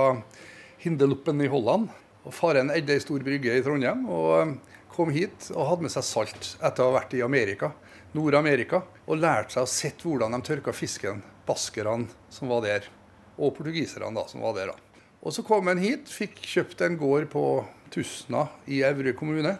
Hindeluppen 0.83 1.41
i 1.41 1.47
Holland. 1.49 1.87
Og 2.21 2.35
Faren 2.37 2.69
eide 2.69 2.93
ei 2.93 3.01
stor 3.01 3.23
brygge 3.25 3.55
i 3.57 3.63
Trondheim 3.65 4.03
og 4.05 4.27
eh, 4.35 4.51
kom 4.93 5.09
hit 5.15 5.49
og 5.55 5.71
hadde 5.71 5.87
med 5.87 5.93
seg 5.95 6.05
salt 6.05 6.51
etter 6.61 6.85
å 6.85 6.91
ha 6.91 6.99
vært 6.99 7.15
i 7.17 7.23
Amerika, 7.25 7.71
Nord-Amerika, 8.13 8.83
og 9.09 9.23
lært 9.23 9.55
seg 9.55 9.65
å 9.65 9.71
se 9.73 9.91
hvordan 10.03 10.37
de 10.37 10.41
tørka 10.45 10.75
fisken, 10.75 11.25
baskerne 11.49 12.05
som 12.29 12.53
var 12.53 12.61
der 12.67 12.85
og 13.33 13.55
portugiserne 13.57 14.13
da, 14.13 14.27
som 14.29 14.45
var 14.45 14.53
der. 14.59 14.75
da. 14.75 15.01
Og 15.25 15.33
Så 15.33 15.41
kom 15.49 15.65
han 15.71 15.81
hit, 15.81 16.05
fikk 16.13 16.37
kjøpt 16.45 16.85
en 16.85 17.01
gård 17.01 17.25
på 17.33 17.43
Tusna 17.89 18.45
i 18.69 18.83
Evry 18.85 19.17
kommune, 19.17 19.57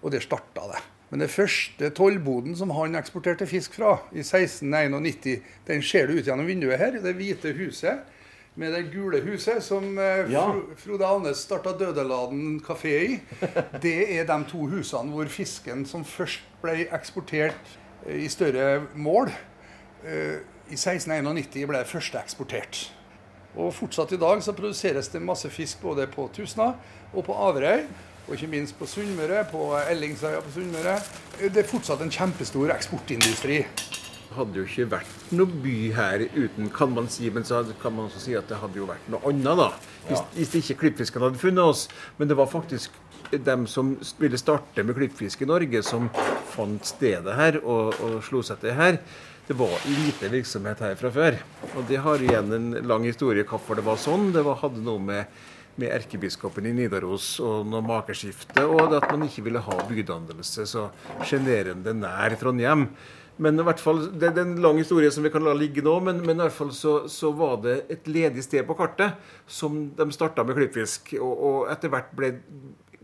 og 0.00 0.14
der 0.14 0.22
starta 0.22 0.70
det. 0.70 0.86
Men 1.10 1.24
den 1.24 1.30
første 1.32 1.90
tollboden 1.90 2.54
som 2.58 2.70
han 2.76 2.94
eksporterte 2.98 3.48
fisk 3.50 3.74
fra, 3.80 3.96
i 4.14 4.22
1691, 4.22 5.40
den 5.66 5.82
ser 5.82 6.06
du 6.06 6.18
ut 6.18 6.26
gjennom 6.26 6.46
vinduet 6.46 6.78
her. 6.78 7.00
Det 7.02 7.16
hvite 7.18 7.54
huset 7.58 8.06
med 8.58 8.74
det 8.74 8.90
gule 8.92 9.20
huset 9.24 9.62
som 9.64 9.98
eh, 9.98 10.30
ja. 10.32 10.44
Frode 10.78 11.06
Alnes 11.06 11.42
starta 11.46 11.72
Dødeladen 11.78 12.58
kafé 12.62 12.94
i. 13.06 13.18
Det 13.82 13.96
er 14.18 14.26
de 14.28 14.38
to 14.50 14.66
husene 14.70 15.14
hvor 15.14 15.30
fisken 15.30 15.86
som 15.86 16.04
først 16.06 16.46
ble 16.62 16.86
eksportert 16.90 17.76
eh, 18.06 18.24
i 18.26 18.30
større 18.30 18.86
mål, 18.94 19.30
eh, 20.04 20.40
i 20.70 20.78
1691 20.78 21.66
ble 21.66 21.82
det 21.82 21.90
første 21.90 22.22
eksportert. 22.22 22.84
Og 23.58 23.72
fortsatt 23.74 24.12
i 24.14 24.20
dag 24.20 24.42
så 24.44 24.54
produseres 24.54 25.10
det 25.10 25.22
masse 25.22 25.50
fisk 25.50 25.80
både 25.82 26.06
på 26.10 26.28
Tusna 26.34 26.72
og 27.10 27.24
på 27.26 27.34
Averøy. 27.34 27.82
Og 28.26 28.36
ikke 28.36 28.50
minst 28.52 28.76
på 28.78 28.88
Sunnmøre, 28.88 29.44
på 29.50 29.70
Ellingsøya 29.80 30.42
på 30.44 30.52
Sunnmøre. 30.54 30.98
Det 31.40 31.64
er 31.64 31.70
fortsatt 31.70 32.02
en 32.04 32.12
kjempestor 32.14 32.72
eksportindustri. 32.76 33.64
Det 33.64 34.36
hadde 34.36 34.60
jo 34.60 34.66
ikke 34.68 34.86
vært 34.92 35.32
noe 35.34 35.60
by 35.64 35.76
her 35.96 36.22
uten, 36.36 36.68
kan 36.74 36.92
man 36.94 37.08
si, 37.10 37.30
men 37.34 37.46
så 37.46 37.64
kan 37.82 37.96
man 37.96 38.06
også 38.06 38.22
si 38.22 38.36
at 38.38 38.46
det 38.50 38.60
hadde 38.60 38.78
jo 38.78 38.86
vært 38.86 39.08
noe 39.10 39.24
annet, 39.32 39.58
da. 39.58 39.70
Hvis, 40.06 40.20
ja. 40.20 40.26
hvis 40.36 40.54
ikke 40.60 40.78
klippfiskene 40.84 41.26
hadde 41.26 41.42
funnet 41.42 41.72
oss. 41.72 41.88
Men 42.18 42.30
det 42.30 42.38
var 42.38 42.50
faktisk 42.52 42.94
dem 43.30 43.66
som 43.70 43.96
ville 44.18 44.38
starte 44.38 44.84
med 44.86 44.96
klippfisk 44.98 45.42
i 45.42 45.50
Norge, 45.50 45.82
som 45.86 46.06
fant 46.54 46.86
stedet 46.86 47.34
her 47.38 47.58
og, 47.62 47.98
og 48.02 48.22
slo 48.26 48.44
seg 48.46 48.62
til 48.62 48.78
her 48.78 49.02
det 49.50 49.56
var 49.58 49.80
lite 49.82 50.28
virksomhet 50.30 50.78
her 50.78 50.92
fra 50.94 51.10
før. 51.10 51.36
Og 51.74 51.86
det 51.88 51.96
har 52.04 52.22
igjen 52.22 52.52
en 52.54 52.66
lang 52.86 53.02
historie 53.02 53.42
hvorfor 53.42 53.80
det 53.80 53.82
var 53.82 53.96
sånn. 53.98 54.28
Det 54.30 54.44
var, 54.46 54.60
hadde 54.60 54.78
noe 54.86 55.02
med, 55.02 55.40
med 55.80 55.92
erkebiskopen 55.94 56.68
i 56.68 56.74
Nidaros 56.76 57.32
og 57.44 57.68
noe 57.68 57.82
makeskifte, 57.84 58.66
og 58.68 58.94
at 58.98 59.08
man 59.10 59.24
ikke 59.26 59.46
ville 59.46 59.62
ha 59.64 59.78
bydannelse 59.88 60.66
så 60.68 60.88
sjenerende 61.26 61.94
nær 61.96 62.36
Trondheim. 62.40 62.88
Men 63.40 63.56
i 63.56 63.64
hvert 63.64 63.80
fall, 63.80 64.02
Det 64.12 64.28
er 64.28 64.42
en 64.42 64.58
lang 64.60 64.76
historie 64.76 65.10
som 65.10 65.24
vi 65.24 65.32
kan 65.32 65.44
la 65.44 65.54
ligge 65.56 65.82
nå, 65.82 65.94
men, 66.04 66.20
men 66.20 66.36
i 66.36 66.44
hvert 66.44 66.56
fall 66.56 66.72
så, 66.76 67.08
så, 67.08 67.32
var 67.32 67.56
det 67.64 67.76
et 67.88 68.04
ledig 68.04 68.44
sted 68.44 68.66
på 68.68 68.76
kartet 68.76 69.16
som 69.48 69.86
de 69.96 70.12
starta 70.12 70.44
med 70.44 70.58
klippfisk. 70.58 71.14
Og, 71.16 71.32
og 71.32 71.70
etter 71.72 71.88
hvert 71.88 72.12
ble 72.16 72.34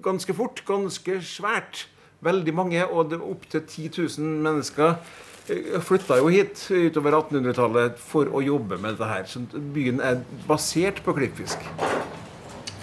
ganske 0.05 0.37
fort 0.37 0.61
ganske 0.69 1.23
svært. 1.25 1.87
Veldig 2.25 2.53
mange, 2.57 2.85
og 2.85 3.17
opptil 3.17 3.65
10 3.65 3.89
000 4.19 4.45
mennesker 4.45 4.97
flytta 5.87 6.19
jo 6.19 6.31
hit 6.33 6.65
utover 6.71 7.15
1800-tallet 7.21 8.01
for 8.03 8.31
å 8.35 8.43
jobbe 8.43 8.81
med 8.81 8.97
dette 8.97 9.11
her. 9.11 9.29
Så 9.31 9.45
byen 9.75 10.03
er 10.03 10.21
basert 10.49 11.03
på 11.07 11.15
klippfisk. 11.17 11.63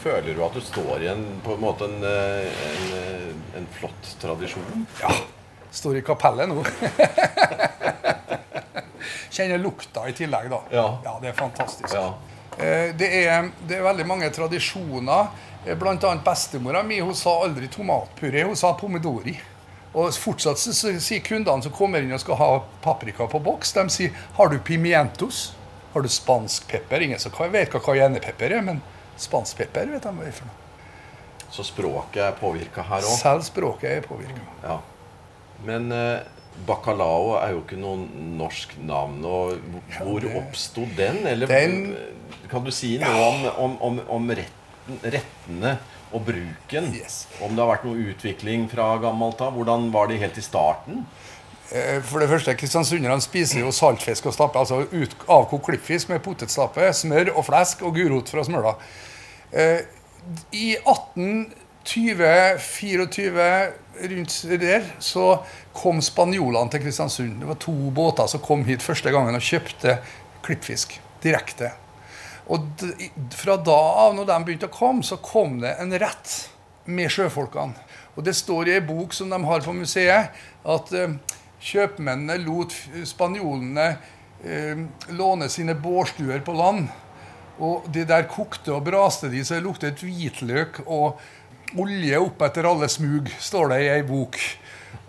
Føler 0.04 0.36
du 0.36 0.42
at 0.44 0.56
du 0.56 0.62
står 0.62 1.06
i 1.06 1.08
en, 1.14 1.24
på 1.44 1.54
en 1.56 1.62
måte 1.64 1.88
en, 1.88 2.04
eh, 2.04 2.64
en, 2.68 2.82
eh, 2.98 3.60
en 3.60 3.68
flott 3.72 4.10
tradisjon? 4.20 4.86
Ja. 5.00 5.14
Står 5.72 5.98
i 5.98 6.04
kapellet 6.04 6.52
nå. 6.52 6.60
Kjenner 9.34 9.64
lukta 9.64 10.04
i 10.10 10.14
tillegg, 10.18 10.52
da. 10.52 10.60
Ja. 10.76 10.86
ja 11.06 11.16
det 11.22 11.32
er 11.32 11.40
fantastisk. 11.40 11.96
Ja. 11.96 12.10
Eh, 12.58 12.92
det, 13.00 13.10
er, 13.24 13.48
det 13.64 13.80
er 13.80 13.88
veldig 13.88 14.08
mange 14.10 14.30
tradisjoner. 14.34 15.32
Blant 15.80 16.04
annet 16.04 16.28
bestemora 16.28 16.84
mi 16.84 17.00
hun 17.00 17.16
sa 17.16 17.40
aldri 17.46 17.72
tomatpuré, 17.72 18.44
hun 18.44 18.60
sa 18.60 18.76
pomidori. 18.76 19.38
Og 19.94 20.12
fortsatt 20.20 20.60
så 20.60 20.74
så 20.76 20.92
sier 21.00 21.24
kundene 21.24 21.64
som 21.64 21.72
kommer 21.72 22.04
inn 22.04 22.12
og 22.12 22.20
skal 22.20 22.36
ha 22.42 22.54
paprika 22.84 23.30
på 23.30 23.40
boks, 23.40 23.72
de 23.78 23.90
sier 23.90 24.12
'Har 24.36 24.50
du 24.50 24.60
pimientos?' 24.60 25.54
Har 25.94 26.02
du 26.02 26.10
spansk 26.10 26.68
pepper? 26.68 27.02
Ingen 27.02 27.20
som 27.20 27.32
vet 27.52 27.70
hva 27.70 27.80
cayennepepper 27.80 28.52
er, 28.52 28.62
men 28.62 28.82
spansk 29.18 29.58
pepper 29.58 29.86
vet 29.94 30.04
de 30.04 30.10
hva 30.14 30.24
det 30.26 30.34
er 30.34 30.38
for 30.40 30.46
noe. 30.46 30.60
Så 31.54 31.64
språket 31.68 32.18
er 32.26 32.32
påvirka 32.40 32.82
her 32.88 33.04
òg. 33.06 33.18
Selv 33.20 33.44
språket 33.46 33.92
er 34.00 34.02
påvirka. 34.08 34.42
Ja. 34.64 34.80
Men 35.66 35.92
eh, 35.92 36.24
bacalao 36.68 37.36
er 37.40 37.54
jo 37.54 37.62
ikke 37.62 37.78
noe 37.78 38.08
norsk 38.40 38.74
navn. 38.82 39.20
og 39.26 39.60
Hvor 40.00 40.20
det- 40.22 40.34
oppsto 40.36 40.88
den? 40.98 41.28
Eller 41.28 41.48
Den- 41.48 41.96
kan 42.50 42.64
du 42.64 42.72
si 42.72 42.98
noe 42.98 43.22
om, 43.30 43.46
om, 43.58 43.78
om, 43.82 44.00
om 44.10 44.30
retten, 44.30 45.00
rettene 45.04 45.78
og 46.14 46.26
bruken? 46.26 46.90
Yes. 46.94 47.28
Om 47.42 47.56
det 47.56 47.64
har 47.64 47.72
vært 47.78 47.86
noe 47.86 48.02
utvikling 48.14 48.68
fra 48.70 48.98
gammelt 49.02 49.40
av? 49.42 49.54
Hvordan 49.54 49.92
var 49.92 50.08
de 50.08 50.18
helt 50.18 50.38
i 50.38 50.42
starten? 50.42 51.06
Eh, 51.74 51.98
For 52.06 52.22
det 52.22 52.30
første, 52.30 52.54
Kristiansunderne 52.56 53.22
spiser 53.24 53.60
jo 53.64 53.72
saltfisk 53.74 54.26
og 54.30 54.34
stappe, 54.36 54.60
altså 54.62 54.84
avkokt 55.26 55.66
klippfisk 55.66 56.10
med 56.12 56.22
potetstappe, 56.26 56.94
smør 56.94 57.30
og 57.34 57.46
flesk 57.50 57.82
og 57.82 57.96
gulrot 57.98 58.30
fra 58.30 58.44
Smøla. 58.46 58.74
Eh, 59.52 59.80
I 60.54 60.78
1820-24, 60.78 63.72
rundt 64.10 64.46
der, 64.62 64.82
så 65.00 65.38
kom 65.74 66.02
spanjolene 66.02 66.70
til 66.72 66.82
Kristiansund. 66.86 67.40
Det 67.42 67.48
var 67.50 67.56
to 67.62 67.92
båter 67.94 68.28
som 68.30 68.40
kom 68.46 68.64
hit 68.70 68.82
første 68.86 69.12
gangen 69.14 69.36
og 69.36 69.42
kjøpte 69.42 69.98
klippfisk 70.46 71.02
direkte. 71.24 71.72
Og 72.52 72.60
fra 73.34 73.56
da 73.58 73.82
av, 74.06 74.16
når 74.16 74.26
de 74.28 74.44
begynte 74.46 74.68
å 74.70 74.74
komme, 74.74 75.04
så 75.06 75.16
kom 75.24 75.60
det 75.62 75.76
en 75.80 76.00
rett 76.02 76.50
med 76.86 77.10
sjøfolkene. 77.14 77.74
Og 78.14 78.24
det 78.28 78.36
står 78.38 78.68
i 78.68 78.76
ei 78.78 78.84
bok 78.84 79.14
som 79.16 79.30
de 79.32 79.40
har 79.48 79.62
på 79.66 79.74
museet, 79.74 80.24
at 80.64 80.92
eh, 80.94 81.10
kjøpmennene 81.64 82.40
lot 82.44 82.76
spanjolene 83.08 83.88
eh, 84.44 84.84
låne 85.16 85.50
sine 85.52 85.76
bårstuer 85.80 86.44
på 86.46 86.56
land. 86.58 86.90
Og 87.64 87.88
de 87.94 88.04
der 88.10 88.26
kokte 88.30 88.74
og 88.74 88.84
braste 88.88 89.30
de, 89.32 89.44
så 89.46 89.58
det 89.58 89.66
luktet 89.68 90.04
hvitløk 90.04 90.82
og 90.88 91.22
olje 91.80 92.20
opp 92.22 92.42
etter 92.46 92.68
alle 92.70 92.90
smug, 92.92 93.30
står 93.42 93.74
det 93.74 93.80
i 93.84 93.90
ei 93.94 94.04
bok. 94.06 94.40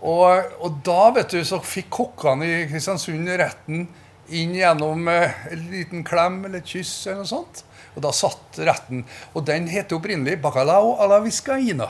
Og, 0.05 0.57
og 0.61 0.81
da 0.85 1.11
vet 1.17 1.33
du, 1.33 1.41
så 1.45 1.61
fikk 1.65 1.91
kokkene 1.99 2.49
i 2.49 2.65
Kristiansund 2.69 3.29
retten 3.41 3.87
inn 4.33 4.55
gjennom 4.57 5.09
eh, 5.13 5.37
en 5.53 5.65
liten 5.73 6.05
klem 6.07 6.43
eller 6.45 6.63
et 6.63 6.69
kyss 6.69 7.07
eller 7.07 7.25
noe 7.25 7.33
sånt. 7.33 7.65
Og 7.95 8.03
da 8.05 8.11
satt 8.15 8.59
retten. 8.67 9.05
Og 9.35 9.45
den 9.49 9.69
heter 9.71 9.99
opprinnelig 9.99 10.41
bacalao 10.43 10.97
a 11.01 11.09
la 11.09 11.21
viscaina. 11.25 11.89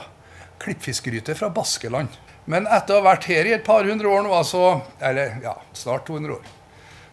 Klippfiskgryte 0.61 1.35
fra 1.35 1.49
Baskeland. 1.51 2.13
Men 2.45 2.67
etter 2.69 2.93
å 2.93 3.01
ha 3.01 3.07
vært 3.09 3.25
her 3.31 3.47
i 3.49 3.55
et 3.55 3.65
par 3.65 3.87
hundre 3.87 4.09
år 4.11 4.21
nå, 4.25 4.35
så, 4.45 4.81
eller 5.01 5.39
ja, 5.41 5.55
snart 5.73 6.05
200 6.07 6.35
år, 6.35 6.51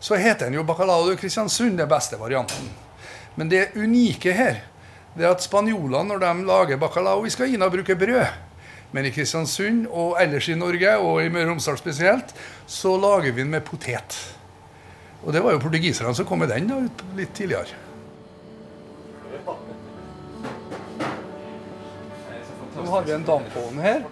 så 0.02 0.18
heter 0.18 0.48
den 0.50 0.58
jo 0.58 0.66
bacalao 0.66 1.14
Kristiansund, 1.16 1.78
det 1.78 1.86
beste 1.88 2.18
varianten. 2.20 2.68
Men 3.38 3.48
det 3.48 3.70
unike 3.78 4.34
her, 4.36 4.60
det 5.14 5.24
er 5.24 5.32
at 5.32 5.44
spanjolene, 5.44 6.04
når 6.10 6.20
de 6.20 6.46
lager 6.48 6.80
bacalao 6.80 7.24
i 7.24 7.32
Skaina, 7.32 7.70
bruker 7.72 7.96
brød. 7.96 8.26
Men 8.92 9.08
i 9.08 9.12
Kristiansund 9.14 9.86
og 9.88 10.18
ellers 10.20 10.50
i 10.52 10.56
Norge, 10.58 10.96
og 11.00 11.22
i 11.22 11.30
Møre 11.32 11.46
og 11.46 11.54
Romsdal 11.54 11.80
spesielt, 11.80 12.34
så 12.68 12.92
lager 13.00 13.32
vi 13.32 13.40
den 13.40 13.54
med 13.54 13.64
potet. 13.64 14.18
Og 15.22 15.32
det 15.32 15.40
var 15.40 15.54
jo 15.54 15.62
portugiserne 15.62 16.12
som 16.18 16.28
kom 16.28 16.42
med 16.42 16.52
den 16.52 16.68
da, 16.68 16.80
litt 17.16 17.32
tidligere. 17.36 17.78
Nå 22.72 22.84
har 22.90 23.06
vi 23.06 23.14
en 23.14 23.24
dampovn 23.24 23.80
her. 23.80 24.04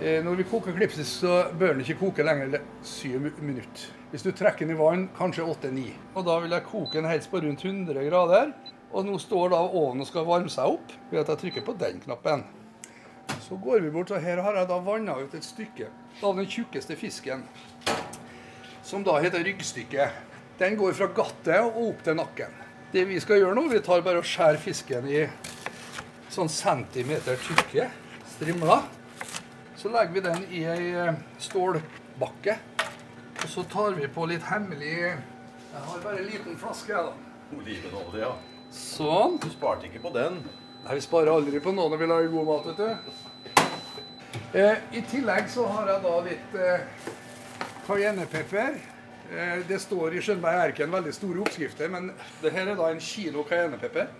Eh, 0.00 0.22
Når 0.24 0.36
vi 0.38 0.44
koker 0.46 0.76
klipsis, 0.76 1.08
så 1.20 1.48
bør 1.58 1.72
den 1.74 1.82
ikke 1.82 1.98
koke 1.98 2.22
lenger 2.26 2.52
enn 2.54 2.66
syv 2.86 3.24
minutter. 3.42 3.88
Hvis 4.12 4.22
du 4.22 4.30
trekker 4.32 4.62
den 4.64 4.76
i 4.76 4.78
vann, 4.78 5.08
kanskje 5.16 5.42
åtte-ni. 5.44 5.88
Og 6.14 6.24
da 6.28 6.36
vil 6.40 6.54
jeg 6.54 6.66
koke 6.68 6.94
den 7.00 7.08
helst 7.10 7.30
på 7.32 7.40
rundt 7.42 7.64
100 7.66 8.04
grader. 8.06 8.52
Og 8.94 9.04
nå 9.04 9.18
står 9.20 9.50
da 9.52 9.58
ovnen 9.66 10.04
og 10.04 10.08
skal 10.08 10.24
varme 10.28 10.52
seg 10.52 10.70
opp 10.78 10.94
ved 11.10 11.20
at 11.20 11.32
jeg 11.34 11.40
trykker 11.42 11.66
på 11.66 11.74
den 11.80 11.98
knappen. 12.04 12.44
Så 13.44 13.58
går 13.60 13.82
vi 13.84 13.90
bort, 13.92 14.12
og 14.14 14.22
her 14.22 14.40
har 14.44 14.56
jeg 14.56 14.68
da 14.70 14.78
vanna 14.86 15.18
ut 15.18 15.34
et 15.36 15.44
stykke 15.44 15.90
av 16.24 16.38
den 16.38 16.48
tjukkeste 16.48 16.96
fisken. 16.96 17.42
Som 18.86 19.04
da 19.04 19.18
heter 19.20 19.44
ryggstykke. 19.44 20.06
Den 20.62 20.78
går 20.78 20.94
fra 20.96 21.10
gattet 21.14 21.58
og 21.58 21.82
opp 21.90 22.04
til 22.06 22.16
nakken. 22.18 22.54
Det 22.94 23.02
vi 23.10 23.18
skal 23.20 23.42
gjøre 23.42 23.58
nå, 23.58 23.66
vi 23.68 23.82
tar 23.84 24.00
bare 24.06 24.22
og 24.22 24.30
skjærer 24.30 24.62
fisken 24.62 25.10
i 25.10 25.26
sånn 26.32 26.48
centimeter 26.48 27.36
tykke 27.44 27.90
strimler. 28.36 28.86
Så 29.78 29.88
legger 29.94 30.12
vi 30.16 30.20
den 30.24 30.44
i 30.50 30.64
ei 30.66 30.86
eh, 30.98 31.18
stålbakke. 31.38 32.56
Og 33.38 33.48
så 33.52 33.62
tar 33.70 33.94
vi 33.94 34.08
på 34.10 34.24
litt 34.26 34.42
hemmelig 34.48 34.94
Jeg 34.98 35.82
har 35.86 36.00
bare 36.02 36.18
en 36.18 36.26
liten 36.26 36.56
flaske, 36.58 36.90
jeg, 36.90 37.04
da. 37.06 37.12
Olivenolje, 37.54 38.24
ja. 38.24 38.32
Sånn. 38.74 39.36
Du 39.38 39.46
sparte 39.52 39.86
ikke 39.86 40.02
på 40.02 40.10
den. 40.16 40.40
Nei, 40.82 40.96
vi 40.98 41.04
sparer 41.04 41.30
aldri 41.30 41.60
på 41.62 41.70
noe 41.76 41.92
når 41.92 42.02
vi 42.02 42.08
lager 42.10 42.32
god 42.32 42.48
mat, 42.48 42.66
vet 42.72 42.82
du. 42.82 43.38
Eh, 44.58 44.82
I 44.98 45.02
tillegg 45.12 45.46
så 45.52 45.66
har 45.70 45.92
jeg 45.92 46.02
da 46.08 46.14
litt 46.26 46.58
eh, 46.58 47.06
cayennepepper. 47.86 48.80
Eh, 49.30 49.54
det 49.68 49.78
står 49.84 50.16
i 50.18 50.24
Skjønberg 50.24 50.64
Erken 50.64 50.92
veldig 50.92 51.14
store 51.14 51.44
oppskrifter, 51.44 51.92
men 51.92 52.10
det 52.42 52.52
her 52.56 52.72
er 52.72 52.80
da 52.80 52.90
en 52.90 53.02
kilo 53.04 53.46
cayennepepper. 53.46 54.10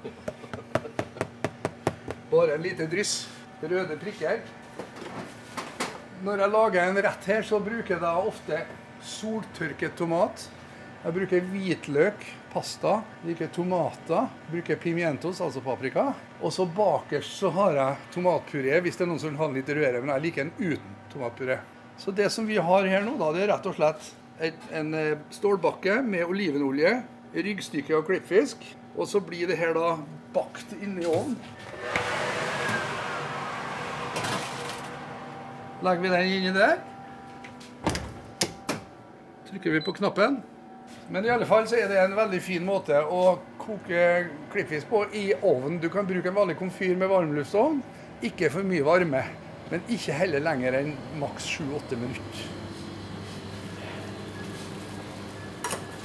Bare 2.30 2.54
en 2.54 2.62
lite 2.62 2.86
dryss 2.92 3.24
røde 3.64 3.98
prikker. 3.98 4.44
Når 6.18 6.40
jeg 6.42 6.50
lager 6.50 6.82
en 6.82 6.98
rett 6.98 7.26
her, 7.30 7.44
så 7.46 7.60
bruker 7.62 7.94
jeg 7.94 8.02
da 8.02 8.16
ofte 8.26 8.56
soltørket 9.06 9.94
tomat. 9.98 10.48
Jeg 11.04 11.14
bruker 11.14 11.44
hvitløk, 11.52 12.24
pasta, 12.50 12.96
liker 13.22 13.52
tomater, 13.54 14.26
bruker 14.48 14.80
pimientos, 14.82 15.38
altså 15.44 15.62
paprika. 15.62 16.08
Og 16.42 16.50
så 16.54 16.66
bakerst 16.66 17.38
så 17.38 17.52
har 17.54 17.78
jeg 17.78 18.08
tomatpuré, 18.16 18.80
hvis 18.82 18.98
det 18.98 19.06
er 19.06 19.12
noen 19.12 19.22
som 19.22 19.30
vil 19.30 19.38
ha 19.44 19.48
litt 19.54 19.70
rødere, 19.70 20.02
men 20.02 20.10
jeg 20.16 20.24
liker 20.26 20.48
den 20.48 20.74
uten 20.74 20.98
tomatpuré. 21.12 21.60
Så 22.02 22.14
det 22.14 22.32
som 22.34 22.50
vi 22.50 22.58
har 22.58 22.90
her 22.90 23.06
nå, 23.06 23.14
da, 23.20 23.30
det 23.36 23.44
er 23.44 23.52
rett 23.52 23.70
og 23.70 23.78
slett 23.78 24.10
et, 24.42 24.68
en 24.74 24.90
eh, 24.98 25.22
stålbakke 25.34 26.00
med 26.02 26.26
olivenolje, 26.26 26.96
ryggstykke 27.38 27.94
av 27.94 28.06
klippfisk, 28.10 28.66
og 28.98 29.06
så 29.06 29.22
blir 29.22 29.46
det 29.50 29.60
her 29.62 29.70
da 29.78 29.94
bakt 30.34 30.74
inni 30.82 31.06
ovnen. 31.06 31.38
Legger 35.82 36.02
vi 36.02 36.08
den 36.08 36.26
inni 36.26 36.52
der. 36.54 36.78
Trykker 39.48 39.70
vi 39.70 39.80
på 39.80 39.92
knappen. 39.92 40.40
Men 41.08 41.24
i 41.24 41.30
alle 41.32 41.46
fall 41.48 41.68
så 41.68 41.78
er 41.78 41.88
det 41.88 42.00
en 42.02 42.16
veldig 42.18 42.40
fin 42.42 42.64
måte 42.66 42.98
å 43.00 43.38
koke 43.60 44.02
klippfisk 44.52 44.90
på 44.90 45.04
i 45.16 45.30
ovnen. 45.38 45.78
Du 45.80 45.88
kan 45.92 46.06
bruke 46.08 46.28
en 46.28 46.36
vanlig 46.36 46.58
komfyr 46.58 46.96
med 46.98 47.08
varmluftsovn. 47.08 47.80
Ikke 48.26 48.50
for 48.52 48.66
mye 48.66 48.84
varme, 48.84 49.22
men 49.70 49.88
ikke 49.88 50.16
heller 50.18 50.42
lenger 50.44 50.80
enn 50.82 50.94
maks 51.22 51.48
7-8 51.56 52.00
minutter. 52.00 52.48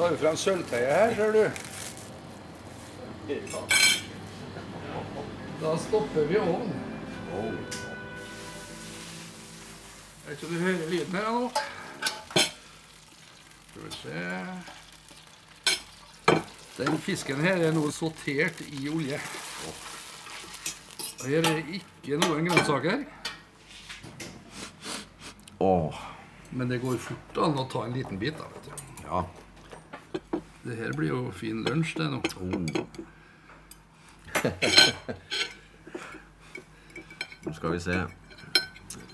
tar 0.04 0.12
du 0.12 0.18
frem 0.18 0.36
sølvtøyet 0.36 0.90
her, 0.92 1.14
ser 1.16 1.32
du. 1.32 1.44
Da 5.62 5.78
stopper 5.80 6.28
vi 6.28 6.38
ovnen. 6.42 7.83
Jeg 10.24 10.30
vet 10.30 10.38
ikke 10.38 10.48
om 10.48 10.54
du 10.54 10.60
hører 10.64 10.90
lyden 10.90 11.16
her 11.16 11.32
nå. 11.32 11.52
Skal 13.68 13.82
vi 13.84 13.90
se 13.98 14.14
Den 16.78 16.98
fisken 17.04 17.42
her 17.44 17.58
er 17.68 17.72
nå 17.76 17.84
sortert 17.92 18.62
i 18.70 18.90
olje. 18.90 19.20
Og 19.68 19.74
Her 21.28 21.38
er 21.38 21.42
det 21.50 21.66
ikke 21.82 22.18
noen 22.24 22.46
grønnsaker. 22.48 23.00
Åh, 25.60 25.94
Men 26.52 26.70
det 26.72 26.82
går 26.82 26.98
fort 27.02 27.38
an 27.44 27.60
å 27.60 27.68
ta 27.68 27.84
en 27.86 27.94
liten 27.98 28.20
bit. 28.20 28.38
da, 28.40 28.44
vet 28.48 28.64
du. 28.64 28.70
ja. 29.04 29.24
Det 30.64 30.78
her 30.80 30.92
blir 30.96 31.10
jo 31.10 31.32
fin 31.36 31.64
lunsj, 31.68 31.98
det 32.00 32.08
nå. 32.08 32.20
Nå 37.44 37.52
skal 37.54 37.72
vi 37.76 37.80
se. 37.84 37.98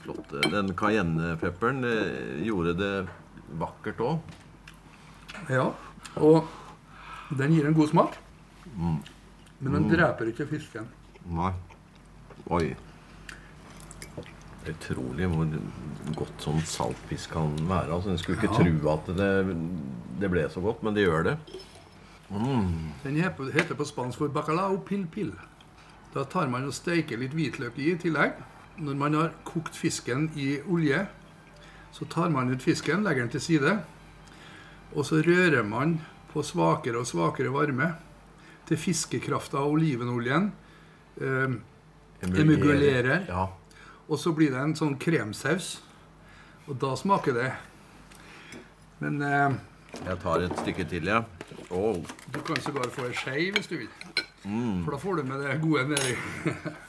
Flott. 0.10 0.52
Den 0.52 0.74
cayennepepperen 0.78 1.84
eh, 1.86 2.44
gjorde 2.46 2.74
det 2.80 2.94
vakkert 3.60 4.02
òg. 4.02 4.36
Ja, 5.50 5.68
og 6.18 6.48
den 7.38 7.54
gir 7.54 7.68
en 7.70 7.78
god 7.78 7.92
smak. 7.92 8.18
Men 8.76 9.74
den 9.76 9.90
dreper 9.92 10.30
ikke 10.32 10.48
fisken. 10.50 10.88
Nei. 11.30 11.52
Oi. 12.50 12.72
Det 14.60 14.74
er 14.74 14.76
utrolig 14.76 15.28
hvor 15.32 15.54
godt 16.20 16.44
sånn 16.44 16.60
saltfisk 16.68 17.32
kan 17.38 17.54
være. 17.70 17.94
Altså, 17.96 18.12
En 18.14 18.18
skulle 18.22 18.38
ikke 18.42 18.52
Ja. 18.54 18.58
tro 18.82 18.94
at 18.94 19.06
det, 19.18 19.58
det 20.20 20.30
ble 20.32 20.48
så 20.50 20.62
godt, 20.62 20.84
men 20.84 20.94
det 20.98 21.06
gjør 21.06 21.24
det. 21.30 21.38
Den 22.30 23.16
heter 23.18 23.52
heter 23.54 23.76
på 23.76 23.86
spansk 23.88 24.18
for 24.22 24.28
bacalao 24.30 24.78
pil 24.86 25.06
pil. 25.08 25.32
Da 26.14 26.24
tar 26.26 26.48
man 26.50 26.66
og 26.68 26.74
steiker 26.74 27.18
litt 27.18 27.34
hvitløk 27.34 27.78
i 27.80 27.92
i 27.92 27.96
tillegg. 27.98 28.34
Når 28.80 28.96
man 28.96 29.16
har 29.18 29.34
kokt 29.44 29.76
fisken 29.76 30.30
i 30.40 30.54
olje, 30.72 31.02
så 31.92 32.06
tar 32.06 32.30
man 32.32 32.52
ut 32.52 32.64
fisken, 32.64 33.04
legger 33.04 33.26
den 33.26 33.34
til 33.34 33.44
side. 33.44 33.74
Og 34.96 35.06
så 35.06 35.20
rører 35.26 35.66
man 35.68 35.98
på 36.32 36.44
svakere 36.46 37.02
og 37.02 37.10
svakere 37.10 37.52
varme 37.54 37.92
til 38.70 38.80
fiskekrafta 38.80 39.60
av 39.60 39.74
olivenoljen 39.74 40.52
eh, 41.20 41.58
emugulerer. 42.30 43.26
Ja. 43.28 43.48
Og 44.08 44.20
så 44.22 44.34
blir 44.38 44.54
det 44.54 44.62
en 44.62 44.78
sånn 44.78 44.98
kremsaus. 45.02 45.80
Og 46.70 46.78
da 46.80 46.94
smaker 46.98 47.36
det. 47.36 47.50
Men 49.02 49.22
eh, 49.26 49.60
Jeg 50.06 50.20
tar 50.22 50.46
et 50.46 50.60
stykke 50.62 50.86
til, 50.90 51.10
ja. 51.10 51.24
Oh. 51.70 51.98
du 52.32 52.40
kan 52.46 52.58
sågar 52.62 52.90
få 52.94 53.08
ei 53.10 53.16
skje 53.18 53.50
hvis 53.54 53.68
du 53.70 53.76
vil. 53.82 53.90
For 54.86 54.94
da 54.94 55.00
får 55.02 55.20
du 55.20 55.24
med 55.28 55.42
det 55.44 55.58
gode 55.62 55.90
nedi. 55.92 56.16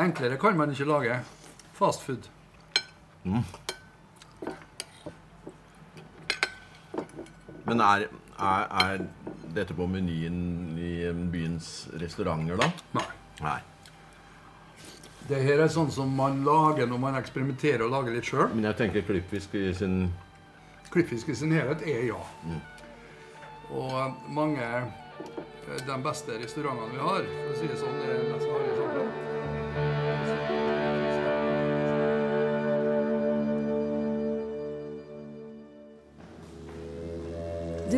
Enklere 0.00 0.38
kan 0.40 0.56
man 0.56 0.70
ikke 0.72 0.88
lage 0.88 1.16
fast 1.76 2.04
food. 2.06 2.28
Men 7.68 7.82
er, 7.84 8.06
er, 8.40 8.64
er 8.84 9.02
dette 9.54 9.76
på 9.76 9.86
menyen 9.90 10.78
i 10.80 10.94
byens 11.32 11.88
restauranter, 12.00 12.56
da? 12.60 12.70
Nei. 12.96 13.10
Nei. 13.44 13.58
Det 15.30 15.38
her 15.44 15.60
er 15.62 15.70
sånn 15.70 15.92
som 15.94 16.10
man 16.16 16.40
lager 16.46 16.88
når 16.90 17.00
man 17.02 17.18
eksperimenterer 17.20 17.84
og 17.86 17.92
lager 17.92 18.16
litt 18.16 18.26
sjøl. 18.26 18.48
Men 18.54 18.66
jeg 18.70 18.78
tenker 18.80 19.06
klippfisk 19.06 19.54
i 19.58 19.70
sin 19.76 20.02
Klippfisk 20.90 21.28
i 21.30 21.36
sin 21.38 21.52
helhet 21.54 21.84
er 21.86 22.00
ja. 22.08 22.18
Og 23.70 23.92
eh, 23.94 24.16
mange 24.34 24.64
De 25.86 25.96
beste 26.02 26.34
restaurantene 26.40 26.96
vi 26.96 26.98
har, 27.04 27.28
for 27.30 27.52
å 27.52 27.58
si 27.60 27.68
det 27.70 27.76
sånn, 27.78 28.00
er 28.02 28.24
nesten 28.32 28.56
alle 28.56 28.69